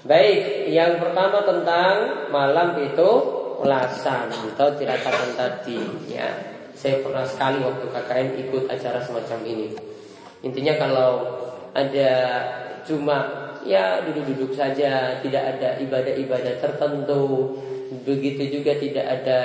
[0.00, 0.40] Baik,
[0.72, 1.94] yang pertama tentang
[2.32, 3.10] malam itu
[3.60, 6.28] ulasan atau tirakat tadi ya.
[6.72, 9.68] Saya pernah sekali waktu KKN ikut acara semacam ini.
[10.40, 11.28] Intinya kalau
[11.76, 12.12] ada
[12.88, 13.28] cuma
[13.68, 17.52] ya duduk-duduk saja, tidak ada ibadah-ibadah tertentu.
[18.00, 19.40] Begitu juga tidak ada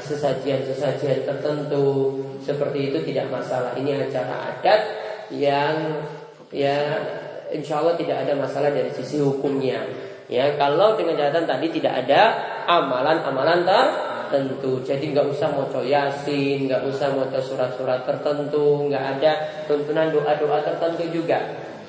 [0.00, 2.16] sesajian-sesajian tertentu.
[2.40, 3.76] Seperti itu tidak masalah.
[3.76, 4.80] Ini acara adat
[5.28, 6.00] yang
[6.48, 6.80] ya
[7.52, 9.84] insya Allah tidak ada masalah dari sisi hukumnya.
[10.34, 12.34] Ya, kalau dengan catatan tadi tidak ada
[12.66, 14.82] amalan-amalan tertentu.
[14.82, 19.32] Jadi nggak usah mau yasin, nggak usah mau surat-surat tertentu, nggak ada
[19.70, 21.38] tuntunan doa-doa tertentu juga.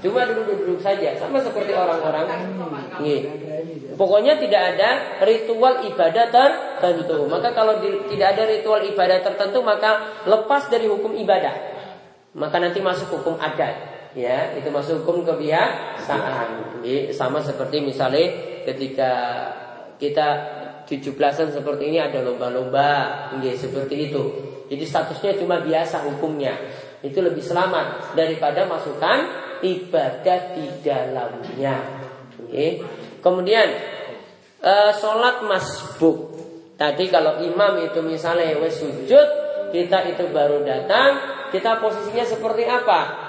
[0.05, 2.29] Cuma duduk-duduk saja, sama seperti orang-orang.
[3.01, 3.21] Nih.
[3.97, 7.25] Pokoknya tidak ada ritual ibadah tertentu.
[7.25, 11.73] Maka kalau di- tidak ada ritual ibadah tertentu, maka lepas dari hukum ibadah.
[12.37, 13.94] Maka nanti masuk hukum adat.
[14.15, 16.79] Ya, itu masuk hukum kebiasaan.
[16.79, 18.31] Jadi, sama seperti misalnya
[18.63, 19.11] ketika
[19.99, 20.27] kita
[20.87, 24.23] 17-an seperti ini ada lomba-lomba, nggih, seperti itu.
[24.71, 26.55] Jadi statusnya cuma biasa hukumnya.
[27.03, 31.75] Itu lebih selamat daripada masukkan ibadah di dalamnya.
[32.39, 32.81] Oke.
[33.19, 33.67] Kemudian
[34.63, 36.33] eh, sholat masbuk.
[36.75, 39.27] Tadi kalau imam itu misalnya wes sujud,
[39.71, 41.19] kita itu baru datang,
[41.51, 43.24] kita posisinya seperti apa?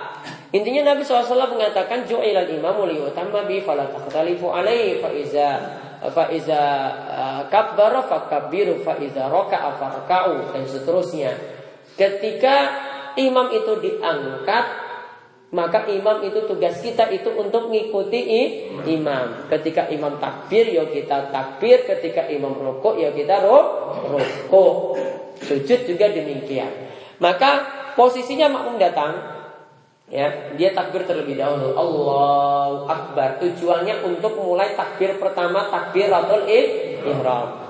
[0.55, 1.27] Intinya Nabi SAW
[1.59, 5.49] mengatakan ju'ilal imamu liyutamma bi fala takhtalifu alaihi fa iza
[6.15, 6.25] fa
[7.51, 11.35] kabbara fakabbiru fa iza raka'a farka'u dan seterusnya.
[11.99, 12.55] Ketika
[13.19, 14.87] imam itu diangkat
[15.55, 18.19] maka imam itu tugas kita itu untuk mengikuti
[18.83, 19.47] imam.
[19.47, 21.87] Ketika imam takbir, ya kita takbir.
[21.87, 24.75] Ketika imam rokok, ya kita ro- rokok.
[25.47, 26.69] Sujud juga demikian.
[27.23, 27.51] Maka
[27.95, 29.36] posisinya makmum datang,
[30.07, 31.75] ya dia takbir terlebih dahulu.
[31.75, 33.43] Allahu Akbar.
[33.43, 37.67] Tujuannya untuk mulai takbir pertama takbiratul ihram.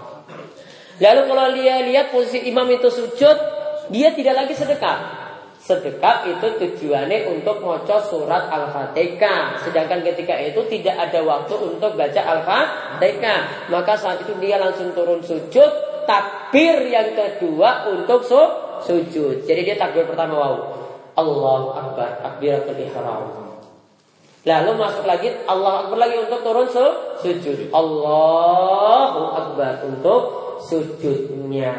[0.96, 3.36] Lalu kalau dia lihat posisi imam itu sujud,
[3.92, 5.28] dia tidak lagi sedekah.
[5.60, 9.60] Sedekah itu tujuannya untuk moco surat Al-Fatihah.
[9.66, 13.68] Sedangkan ketika itu tidak ada waktu untuk baca Al-Fatihah.
[13.68, 15.70] Maka saat itu dia langsung turun sujud.
[16.06, 18.38] Takbir yang kedua untuk su
[18.86, 19.42] sujud.
[19.42, 20.85] Jadi dia takbir pertama wow.
[21.16, 22.20] Allahu Akbar.
[22.20, 23.24] Takbiratul ihram.
[24.46, 26.86] Lalu masuk lagi Allah Akbar lagi untuk turun su
[27.24, 27.74] sujud.
[27.74, 30.22] Allahu Akbar untuk
[30.62, 31.74] sujudnya.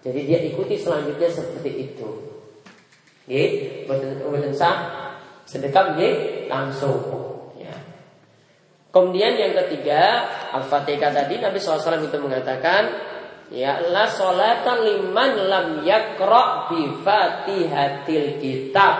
[0.00, 2.08] Jadi dia ikuti selanjutnya seperti itu.
[3.28, 4.76] Nggih, mboten sah
[5.44, 5.92] sedekah
[6.48, 6.98] langsung.
[7.60, 7.76] Ya.
[8.88, 10.24] Kemudian yang ketiga,
[10.56, 12.90] Al-Fatihah tadi Nabi SAW itu mengatakan,
[13.50, 18.94] ya la solata liman lam yakra bi fatihatil kitab.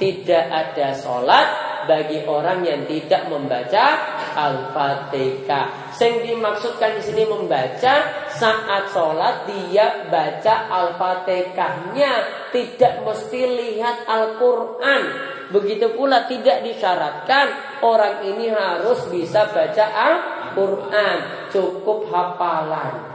[0.00, 3.84] Tidak ada solat bagi orang yang tidak membaca
[4.32, 5.92] Al-Fatihah.
[5.92, 12.12] Yang dimaksudkan di sini membaca saat sholat dia baca Al-Fatihahnya,
[12.54, 15.02] tidak mesti lihat Al-Quran.
[15.50, 17.46] Begitu pula tidak disyaratkan
[17.82, 23.09] orang ini harus bisa baca Al-Quran, cukup hafalan.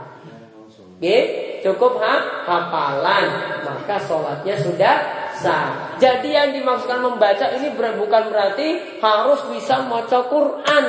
[0.96, 1.16] Oke,
[1.60, 2.14] cukup ha?
[2.48, 3.24] hafalan,
[3.68, 4.94] maka sholatnya sudah
[5.36, 5.92] sah.
[6.00, 10.84] Jadi yang dimaksudkan membaca ini bukan berarti harus bisa membaca Quran.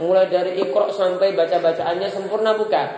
[0.00, 2.88] Mulai dari ikro sampai baca-bacaannya sempurna bukan.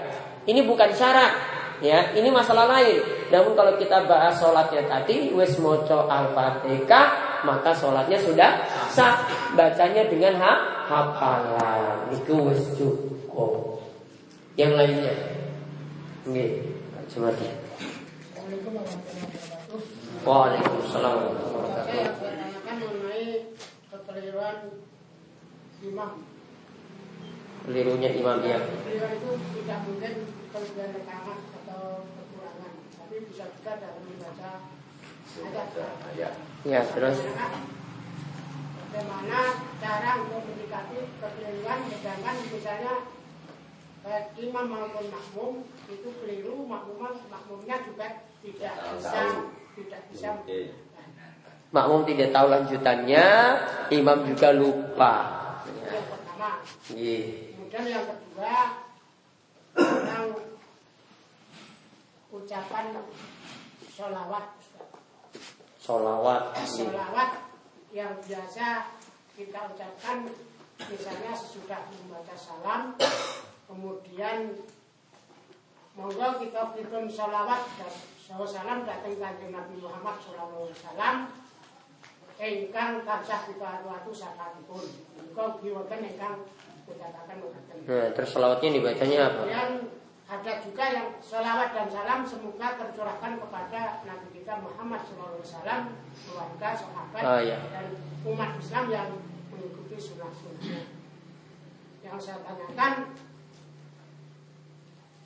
[0.47, 1.35] Ini bukan syarat.
[1.83, 3.03] Ya, ini masalah lain.
[3.35, 8.51] Namun kalau kita bahas sholatnya tadi, wes moco al-fatihah, maka sholatnya sudah
[8.87, 9.27] sah.
[9.59, 12.15] Bacanya dengan ha hafalan.
[12.15, 13.83] Itu wes cukup.
[14.55, 15.42] Yang lainnya.
[16.23, 16.47] Oke,
[17.11, 17.51] cuma dia.
[20.23, 21.19] Waalaikumsalam
[21.83, 23.59] Saya bertanyakan mengenai
[23.91, 24.59] kekeliruan
[25.83, 26.13] imam.
[27.67, 28.59] Kelirunya imam ya.
[28.63, 30.13] Kekeliruan itu tidak mungkin
[30.55, 34.51] kelebihan rekaman atau kekurangan, tapi bisa juga dalam membaca
[35.43, 35.69] ayat.
[36.15, 36.31] Ya.
[36.63, 37.19] Ya, terus
[38.93, 39.41] Bagaimana
[39.83, 42.95] cara untuk mendekati kekeliruan sedangkan misalnya
[44.03, 45.53] baik imam maupun makmum
[45.87, 49.23] itu keliru, makmum makmumnya juga tidak bisa
[49.79, 50.29] tidak bisa
[51.73, 53.27] makmum tidak tahu lanjutannya,
[53.89, 55.15] imam juga lupa.
[55.65, 56.51] itu yang pertama.
[56.93, 57.19] Iya.
[57.57, 58.57] Kemudian yang kedua
[59.73, 60.27] tentang
[62.29, 62.85] ucapan
[63.89, 64.47] sholawat.
[65.81, 66.43] Solawat.
[66.61, 66.69] Iya.
[66.69, 67.31] Sholawat
[67.97, 68.93] yang biasa
[69.33, 70.29] kita ucapkan
[70.93, 72.83] misalnya sesudah membaca salam,
[73.73, 74.53] kemudian
[75.97, 77.93] monggo kita bikin sholawat dan
[78.45, 81.17] salam datang kanjeng Nabi Muhammad Sallallahu Alaihi Wasallam
[82.43, 84.85] ingkang tansah kita waktu sakatipun.
[85.17, 86.37] Monggo kiwaken ingkang
[86.85, 87.37] dikatakan.
[87.89, 89.41] Nah, terus solawatnya dibacanya apa?
[89.47, 89.71] Kemudian
[90.33, 95.93] ada juga yang salawat dan salam semoga tercurahkan kepada Nabi kita Muhammad SAW,
[96.25, 97.57] keluarga, sahabat, Oh, iya.
[97.69, 97.87] dan
[98.25, 99.09] umat Islam yang
[99.53, 100.89] mengikuti sunnah-sunnahnya.
[102.03, 102.93] Yang saya tanyakan,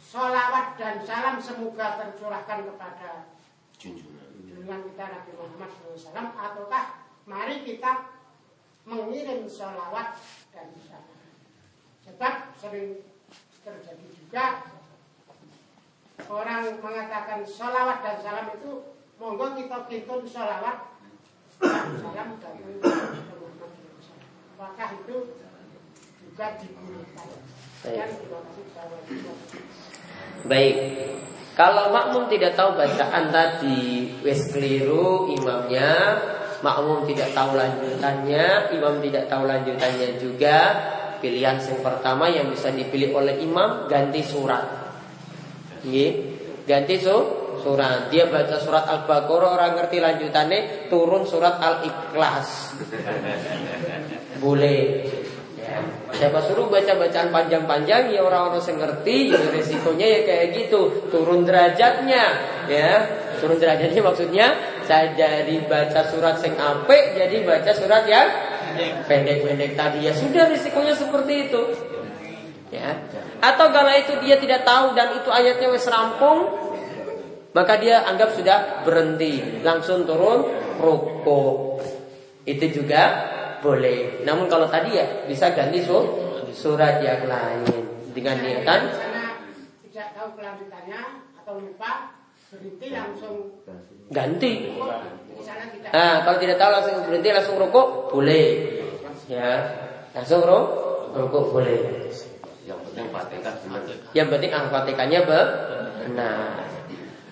[0.07, 3.27] salawat dan salam semoga tercurahkan kepada
[3.75, 4.81] Junjungan.
[4.87, 6.85] kita Nabi Muhammad SAW, ataukah
[7.27, 8.15] mari kita
[8.87, 10.15] mengirim salawat
[10.55, 11.19] dan salam.
[12.07, 13.03] Sebab sering
[13.67, 14.47] terjadi juga
[16.31, 20.95] orang mengatakan sholawat dan salam itu monggo kita kitun sholawat
[21.59, 24.23] dan salam dari SAW.
[24.57, 25.17] Apakah itu
[26.23, 27.29] juga digunakan?
[27.87, 29.95] Dan terima kasih.
[30.47, 30.77] Baik.
[31.57, 36.21] Kalau makmum tidak tahu bacaan tadi, wes keliru imamnya,
[36.61, 40.59] makmum tidak tahu lanjutannya, imam tidak tahu lanjutannya juga.
[41.17, 44.69] Pilihan yang pertama yang bisa dipilih oleh imam ganti surat.
[46.69, 47.17] Ganti su
[47.64, 48.12] surat.
[48.12, 52.77] Dia baca surat Al-Baqarah orang ngerti lanjutannya, turun surat Al-Ikhlas.
[54.45, 55.09] Boleh.
[56.17, 56.33] Ya.
[56.33, 60.81] Siapa suruh baca bacaan panjang-panjang ya orang-orang yang ngerti jadi resikonya ya kayak gitu.
[61.12, 62.25] Turun derajatnya
[62.73, 62.93] ya.
[63.37, 64.47] Turun derajatnya maksudnya
[64.89, 68.29] saya dari baca surat sing apik jadi baca surat yang
[69.05, 70.09] pendek-pendek tadi.
[70.09, 71.62] Ya sudah risikonya seperti itu.
[72.73, 72.97] Ya.
[73.45, 76.49] Atau kalau itu dia tidak tahu dan itu ayatnya wis rampung
[77.53, 79.61] maka dia anggap sudah berhenti.
[79.61, 80.49] Langsung turun
[80.81, 81.77] ruko
[82.49, 83.36] itu juga
[83.67, 86.07] boleh namun kalau tadi ya bisa ganti sur
[86.55, 87.67] surat yang lain
[88.14, 88.81] dengan niatan
[89.91, 91.01] tidak tahu kelanjutannya
[91.43, 92.14] atau lupa
[92.55, 93.37] berhenti langsung
[94.14, 94.53] ganti
[95.87, 98.47] Nah, kalau tidak tahu langsung berhenti langsung rukuk boleh.
[99.31, 99.51] Ya,
[100.11, 100.59] langsung ru
[101.14, 102.11] rukuk boleh.
[102.67, 103.83] Yang penting fatihah benar.
[104.11, 106.67] Yang penting al-fatihahnya benar.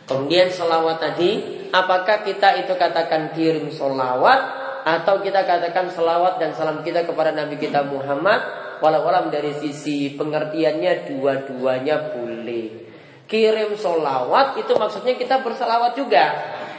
[0.04, 1.30] Kemudian selawat tadi,
[1.72, 7.56] apakah kita itu katakan kirim selawat atau kita katakan selawat dan salam kita kepada Nabi
[7.56, 8.62] kita Muhammad?
[8.84, 12.84] Walau alam dari sisi pengertiannya dua-duanya boleh.
[13.24, 16.24] Kirim solawat itu maksudnya kita bersalawat juga.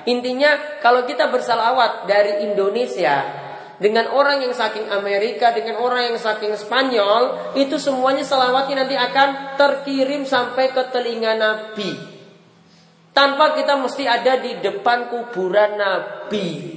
[0.06, 3.26] Intinya kalau kita bersalawat dari Indonesia
[3.82, 9.58] dengan orang yang saking Amerika, dengan orang yang saking Spanyol, itu semuanya salawatnya nanti akan
[9.58, 11.92] terkirim sampai ke telinga Nabi.
[13.18, 16.75] Tanpa kita mesti ada di depan kuburan Nabi.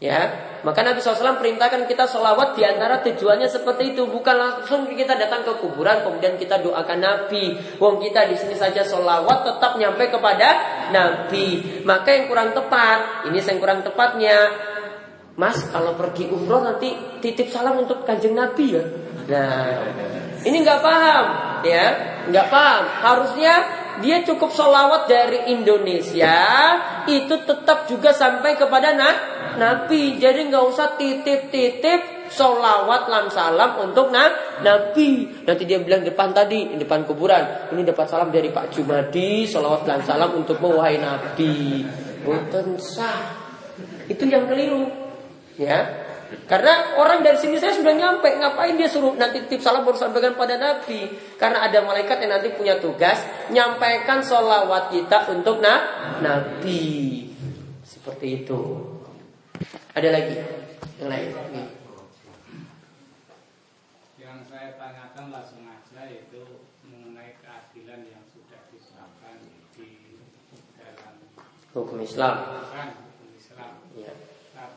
[0.00, 0.48] Ya.
[0.60, 4.08] Maka Nabi SAW perintahkan kita sholawat di antara tujuannya seperti itu.
[4.08, 7.56] Bukan langsung kita datang ke kuburan kemudian kita doakan Nabi.
[7.76, 10.48] Wong kita di sini saja sholawat tetap nyampe kepada
[10.92, 11.80] Nabi.
[11.84, 14.36] Maka yang kurang tepat, ini yang kurang tepatnya.
[15.40, 16.92] Mas kalau pergi umroh nanti
[17.24, 18.84] titip salam untuk kanjeng Nabi ya.
[19.30, 19.80] Nah,
[20.44, 21.24] ini nggak paham
[21.64, 21.84] ya,
[22.28, 22.82] nggak paham.
[23.00, 26.36] Harusnya dia cukup sholawat dari Indonesia
[27.06, 29.10] itu tetap juga sampai kepada na
[29.56, 30.16] Nabi.
[30.20, 34.30] Jadi nggak usah titip-titip sholawat lam salam untuk na
[34.62, 35.44] Nabi.
[35.44, 37.72] Nanti dia bilang depan tadi, depan kuburan.
[37.74, 41.84] Ini dapat salam dari Pak Jumadi, sholawat lam salam untuk wahai Nabi.
[42.22, 43.36] Boten sah.
[44.06, 44.90] Itu yang keliru.
[45.60, 46.09] Ya,
[46.46, 50.38] karena orang dari sini saya sudah nyampe, ngapain dia suruh nanti tip salam baru sampaikan
[50.38, 51.10] pada Nabi?
[51.34, 53.18] Karena ada malaikat yang nanti punya tugas
[53.50, 55.74] nyampaikan sholawat kita untuk na
[56.22, 57.26] Nabi.
[57.82, 58.58] Seperti itu.
[59.90, 60.38] Ada lagi
[61.02, 61.34] yang lain?
[64.14, 66.42] Yang saya tanyakan langsung aja itu
[66.86, 69.42] mengenai keadilan yang sudah disahkan
[69.74, 70.14] di
[70.78, 71.18] dalam
[71.74, 72.62] hukum Islam.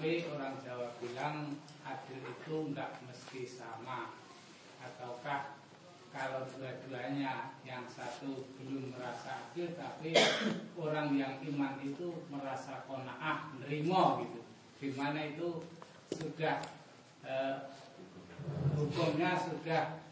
[0.03, 1.55] Tapi orang Jawa bilang
[1.87, 4.11] adil itu enggak mesti sama.
[4.83, 5.55] Ataukah
[6.11, 10.11] kalau dua-duanya yang satu belum merasa adil Tapi
[10.75, 14.43] orang yang iman itu merasa kona'ah, nerimo gitu.
[14.83, 15.63] Di mana itu
[16.11, 16.59] sudah
[17.23, 17.71] eh,
[18.75, 20.03] hukumnya sudah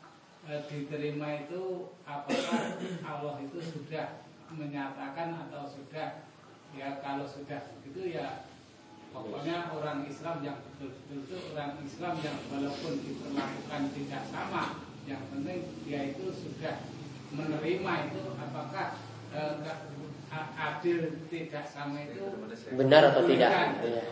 [0.48, 4.24] eh, diterima itu apakah Allah itu sudah
[4.56, 6.24] menyatakan atau sudah?
[6.80, 8.48] Ya kalau sudah begitu ya
[9.12, 14.64] Pokoknya orang Islam yang betul-betul itu orang Islam yang walaupun diperlakukan tidak sama,
[15.04, 16.80] yang penting dia itu sudah
[17.36, 18.96] menerima itu apakah
[19.36, 19.56] eh,
[20.56, 22.24] adil tidak sama itu
[22.72, 23.52] benar atau tidak?
[23.84, 24.04] Ya.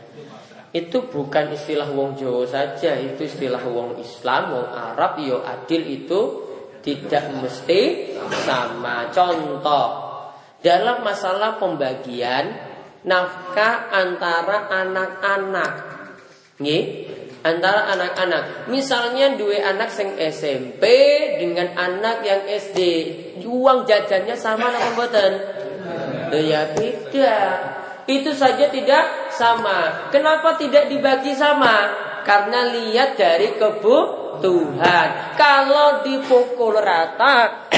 [0.76, 6.22] Itu bukan istilah wong Jawa saja, itu istilah wong Islam, wong Arab, yo adil itu
[6.84, 9.08] tidak mesti sama.
[9.16, 9.88] Contoh
[10.60, 12.69] dalam masalah pembagian
[13.04, 15.74] nafkah antara anak-anak.
[16.60, 16.84] Nggih,
[17.44, 18.68] antara anak-anak.
[18.68, 20.84] Misalnya dua anak sing SMP
[21.40, 22.80] dengan anak yang SD,
[23.48, 25.34] uang jajannya sama apa mboten?
[26.36, 27.52] Ya tidak.
[28.10, 30.10] Itu saja tidak sama.
[30.10, 31.94] Kenapa tidak dibagi sama?
[32.26, 35.38] Karena lihat dari kebutuhan.
[35.38, 37.70] Kalau dipukul rata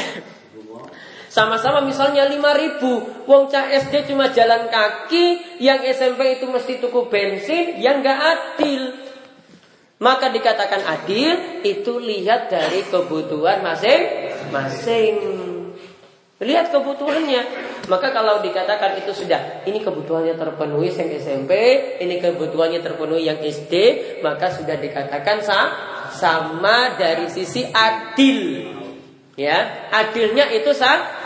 [1.31, 3.07] sama-sama misalnya 5 ribu.
[3.23, 8.83] Wong cah SD cuma jalan kaki Yang SMP itu mesti tuku bensin Yang gak adil.
[10.03, 15.15] Maka dikatakan adil Itu lihat dari kebutuhan masing-masing.
[16.43, 17.41] Lihat kebutuhannya.
[17.87, 21.51] Maka kalau dikatakan itu sudah Ini kebutuhannya terpenuhi yang SMP
[22.03, 23.73] Ini kebutuhannya terpenuhi yang SD
[24.19, 25.39] Maka sudah dikatakan
[26.11, 28.80] sama dari sisi adil
[29.41, 30.69] Ya, adilnya itu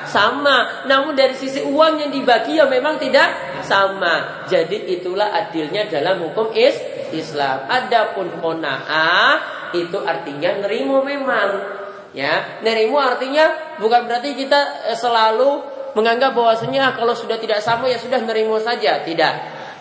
[0.08, 0.88] sama.
[0.88, 4.48] Namun dari sisi uang yang dibagi ya memang tidak sama.
[4.48, 6.80] Jadi itulah adilnya dalam hukum is
[7.12, 7.68] Islam.
[7.68, 11.76] Adapun kona'ah itu artinya nerimo memang.
[12.16, 17.92] Ya, nerimo artinya bukan berarti kita eh, selalu menganggap bahwasanya ah, kalau sudah tidak sama
[17.92, 19.04] ya sudah nerimo saja.
[19.04, 19.34] Tidak.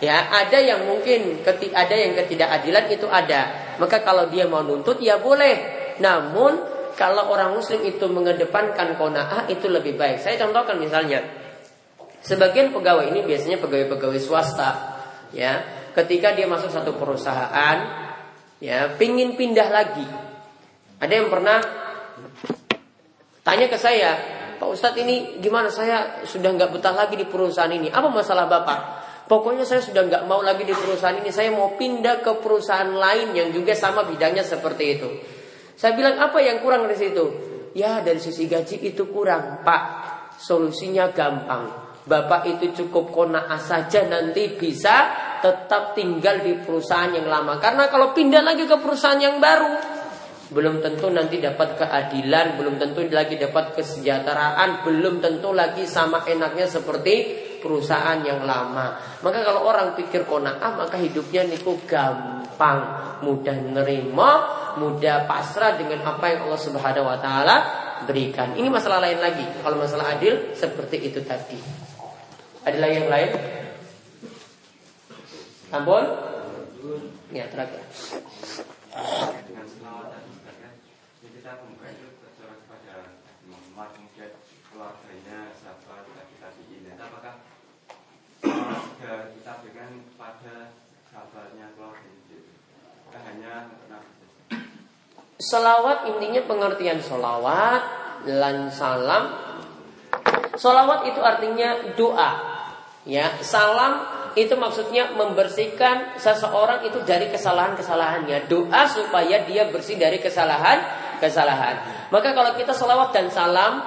[0.03, 1.39] Ya, ada yang mungkin
[1.70, 3.74] ada yang ketidakadilan itu ada.
[3.78, 5.87] Maka kalau dia mau nuntut ya boleh.
[6.03, 10.22] Namun kalau orang muslim itu mengedepankan kona'ah itu lebih baik.
[10.22, 11.22] Saya contohkan misalnya,
[12.22, 14.70] sebagian pegawai ini biasanya pegawai-pegawai swasta,
[15.34, 17.78] ya, ketika dia masuk satu perusahaan,
[18.62, 20.07] ya, pingin pindah lagi.
[21.03, 21.59] Ada yang pernah
[23.42, 24.16] tanya ke saya,
[24.57, 25.68] Pak Ustadz ini gimana?
[25.68, 27.90] Saya sudah nggak betah lagi di perusahaan ini.
[27.90, 29.03] Apa masalah Bapak?
[29.24, 31.32] Pokoknya saya sudah nggak mau lagi di perusahaan ini.
[31.32, 35.09] Saya mau pindah ke perusahaan lain yang juga sama bidangnya seperti itu.
[35.75, 37.25] Saya bilang apa yang kurang dari situ?
[37.75, 39.83] Ya dari sisi gaji itu kurang Pak.
[40.39, 41.85] Solusinya gampang.
[42.05, 45.09] Bapak itu cukup kona'ah saja nanti bisa
[45.41, 47.57] tetap tinggal di perusahaan yang lama.
[47.57, 49.95] Karena kalau pindah lagi ke perusahaan yang baru
[50.55, 56.70] belum tentu nanti dapat keadilan, belum tentu lagi dapat kesejahteraan, belum tentu lagi sama enaknya
[56.70, 59.01] seperti perusahaan yang lama.
[59.25, 62.79] Maka kalau orang pikir kona'ah maka hidupnya niku gampang,
[63.25, 64.31] mudah nerima,
[64.77, 67.57] mudah pasrah dengan apa yang Allah Subhanahu wa taala
[68.05, 68.53] berikan.
[68.53, 69.49] Ini masalah lain lagi.
[69.65, 71.57] Kalau masalah adil seperti itu tadi.
[72.69, 73.31] Ada lagi yang lain?
[75.73, 76.05] Ampun?
[77.33, 77.81] Ya, terakhir.
[89.55, 90.75] disampaikan pada
[91.07, 92.11] sahabatnya keluarga
[93.31, 93.55] hanya
[95.35, 97.83] Salawat intinya pengertian salawat
[98.27, 99.35] dan salam.
[100.55, 102.31] Salawat itu artinya doa.
[103.05, 104.03] Ya, salam
[104.39, 108.47] itu maksudnya membersihkan seseorang itu dari kesalahan-kesalahannya.
[108.47, 112.09] Doa supaya dia bersih dari kesalahan-kesalahan.
[112.11, 113.83] Maka kalau kita salawat dan salam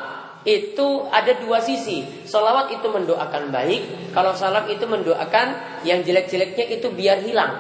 [0.48, 2.08] itu ada dua sisi.
[2.24, 7.60] Salawat itu mendoakan baik, kalau salam itu mendoakan yang jelek-jeleknya itu biar hilang.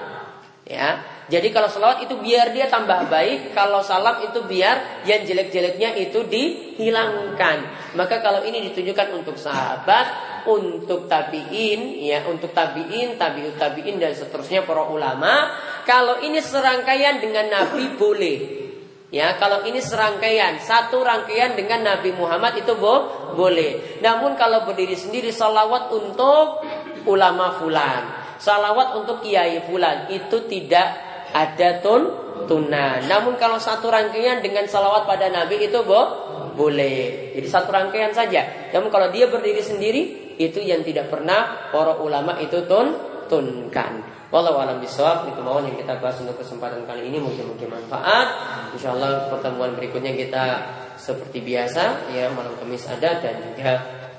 [0.63, 5.99] Ya, jadi kalau salawat itu biar dia tambah baik, kalau salam itu biar yang jelek-jeleknya
[5.99, 7.91] itu dihilangkan.
[7.99, 10.07] Maka kalau ini ditujukan untuk sahabat,
[10.47, 15.51] untuk tabiin, ya untuk tabiin, tabiut tabiin dan seterusnya para ulama,
[15.83, 18.56] kalau ini serangkaian dengan Nabi boleh.
[19.07, 23.07] Ya, kalau ini serangkaian, satu rangkaian dengan Nabi Muhammad itu bo
[23.39, 24.03] boleh.
[24.03, 26.59] Namun kalau berdiri sendiri salawat untuk
[27.07, 30.87] ulama fulan, salawat untuk kiai fulan itu tidak
[31.31, 32.11] ada tun
[32.51, 32.99] tuna.
[32.99, 36.27] Namun kalau satu rangkaian dengan salawat pada Nabi itu bo
[36.59, 37.31] boleh.
[37.31, 38.69] Jadi satu rangkaian saja.
[38.75, 42.91] Namun kalau dia berdiri sendiri itu yang tidak pernah para ulama itu tun
[43.31, 44.16] tunkan.
[44.27, 47.23] Walau alam bisawab itu mohon yang kita bahas untuk kesempatan kali ini.
[47.23, 48.27] Mungkin-mungkin manfaat.
[48.75, 50.43] Insya Allah pertemuan berikutnya kita
[50.99, 52.11] seperti biasa.
[52.11, 53.71] Ya malam Kamis ada dan juga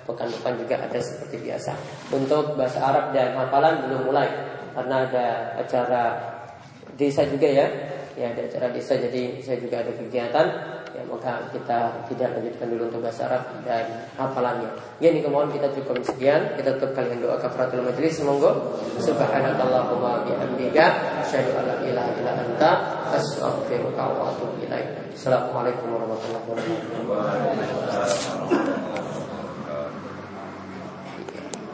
[0.09, 1.77] pekan depan juga ada seperti biasa.
[2.09, 4.29] Untuk bahasa Arab dan hafalan belum mulai.
[4.73, 5.27] Karena ada
[5.61, 6.03] acara
[6.97, 7.67] desa juga ya.
[8.17, 8.97] Ya ada acara desa.
[8.97, 10.47] Jadi saya juga ada kegiatan
[10.99, 13.87] ya maka kita tidak lanjutkan dulu untuk bahasa Arab dan
[14.19, 14.67] hafalannya.
[14.99, 16.59] Ya ini kemohon kita cukup sekian.
[16.59, 18.51] Kita tutup kalian doa kafaratul majelis semoga
[18.99, 20.85] subhanakallahumma bihamdika
[21.23, 22.71] asyhadu an la ilaha illa anta
[23.15, 25.15] astaghfiruka wa atubu ilaik.
[25.15, 26.43] Assalamualaikum warahmatullahi
[27.07, 27.87] wabarakatuh.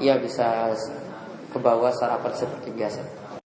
[0.04, 0.76] Ya bisa
[1.48, 3.23] ke bawah sarapan seperti biasa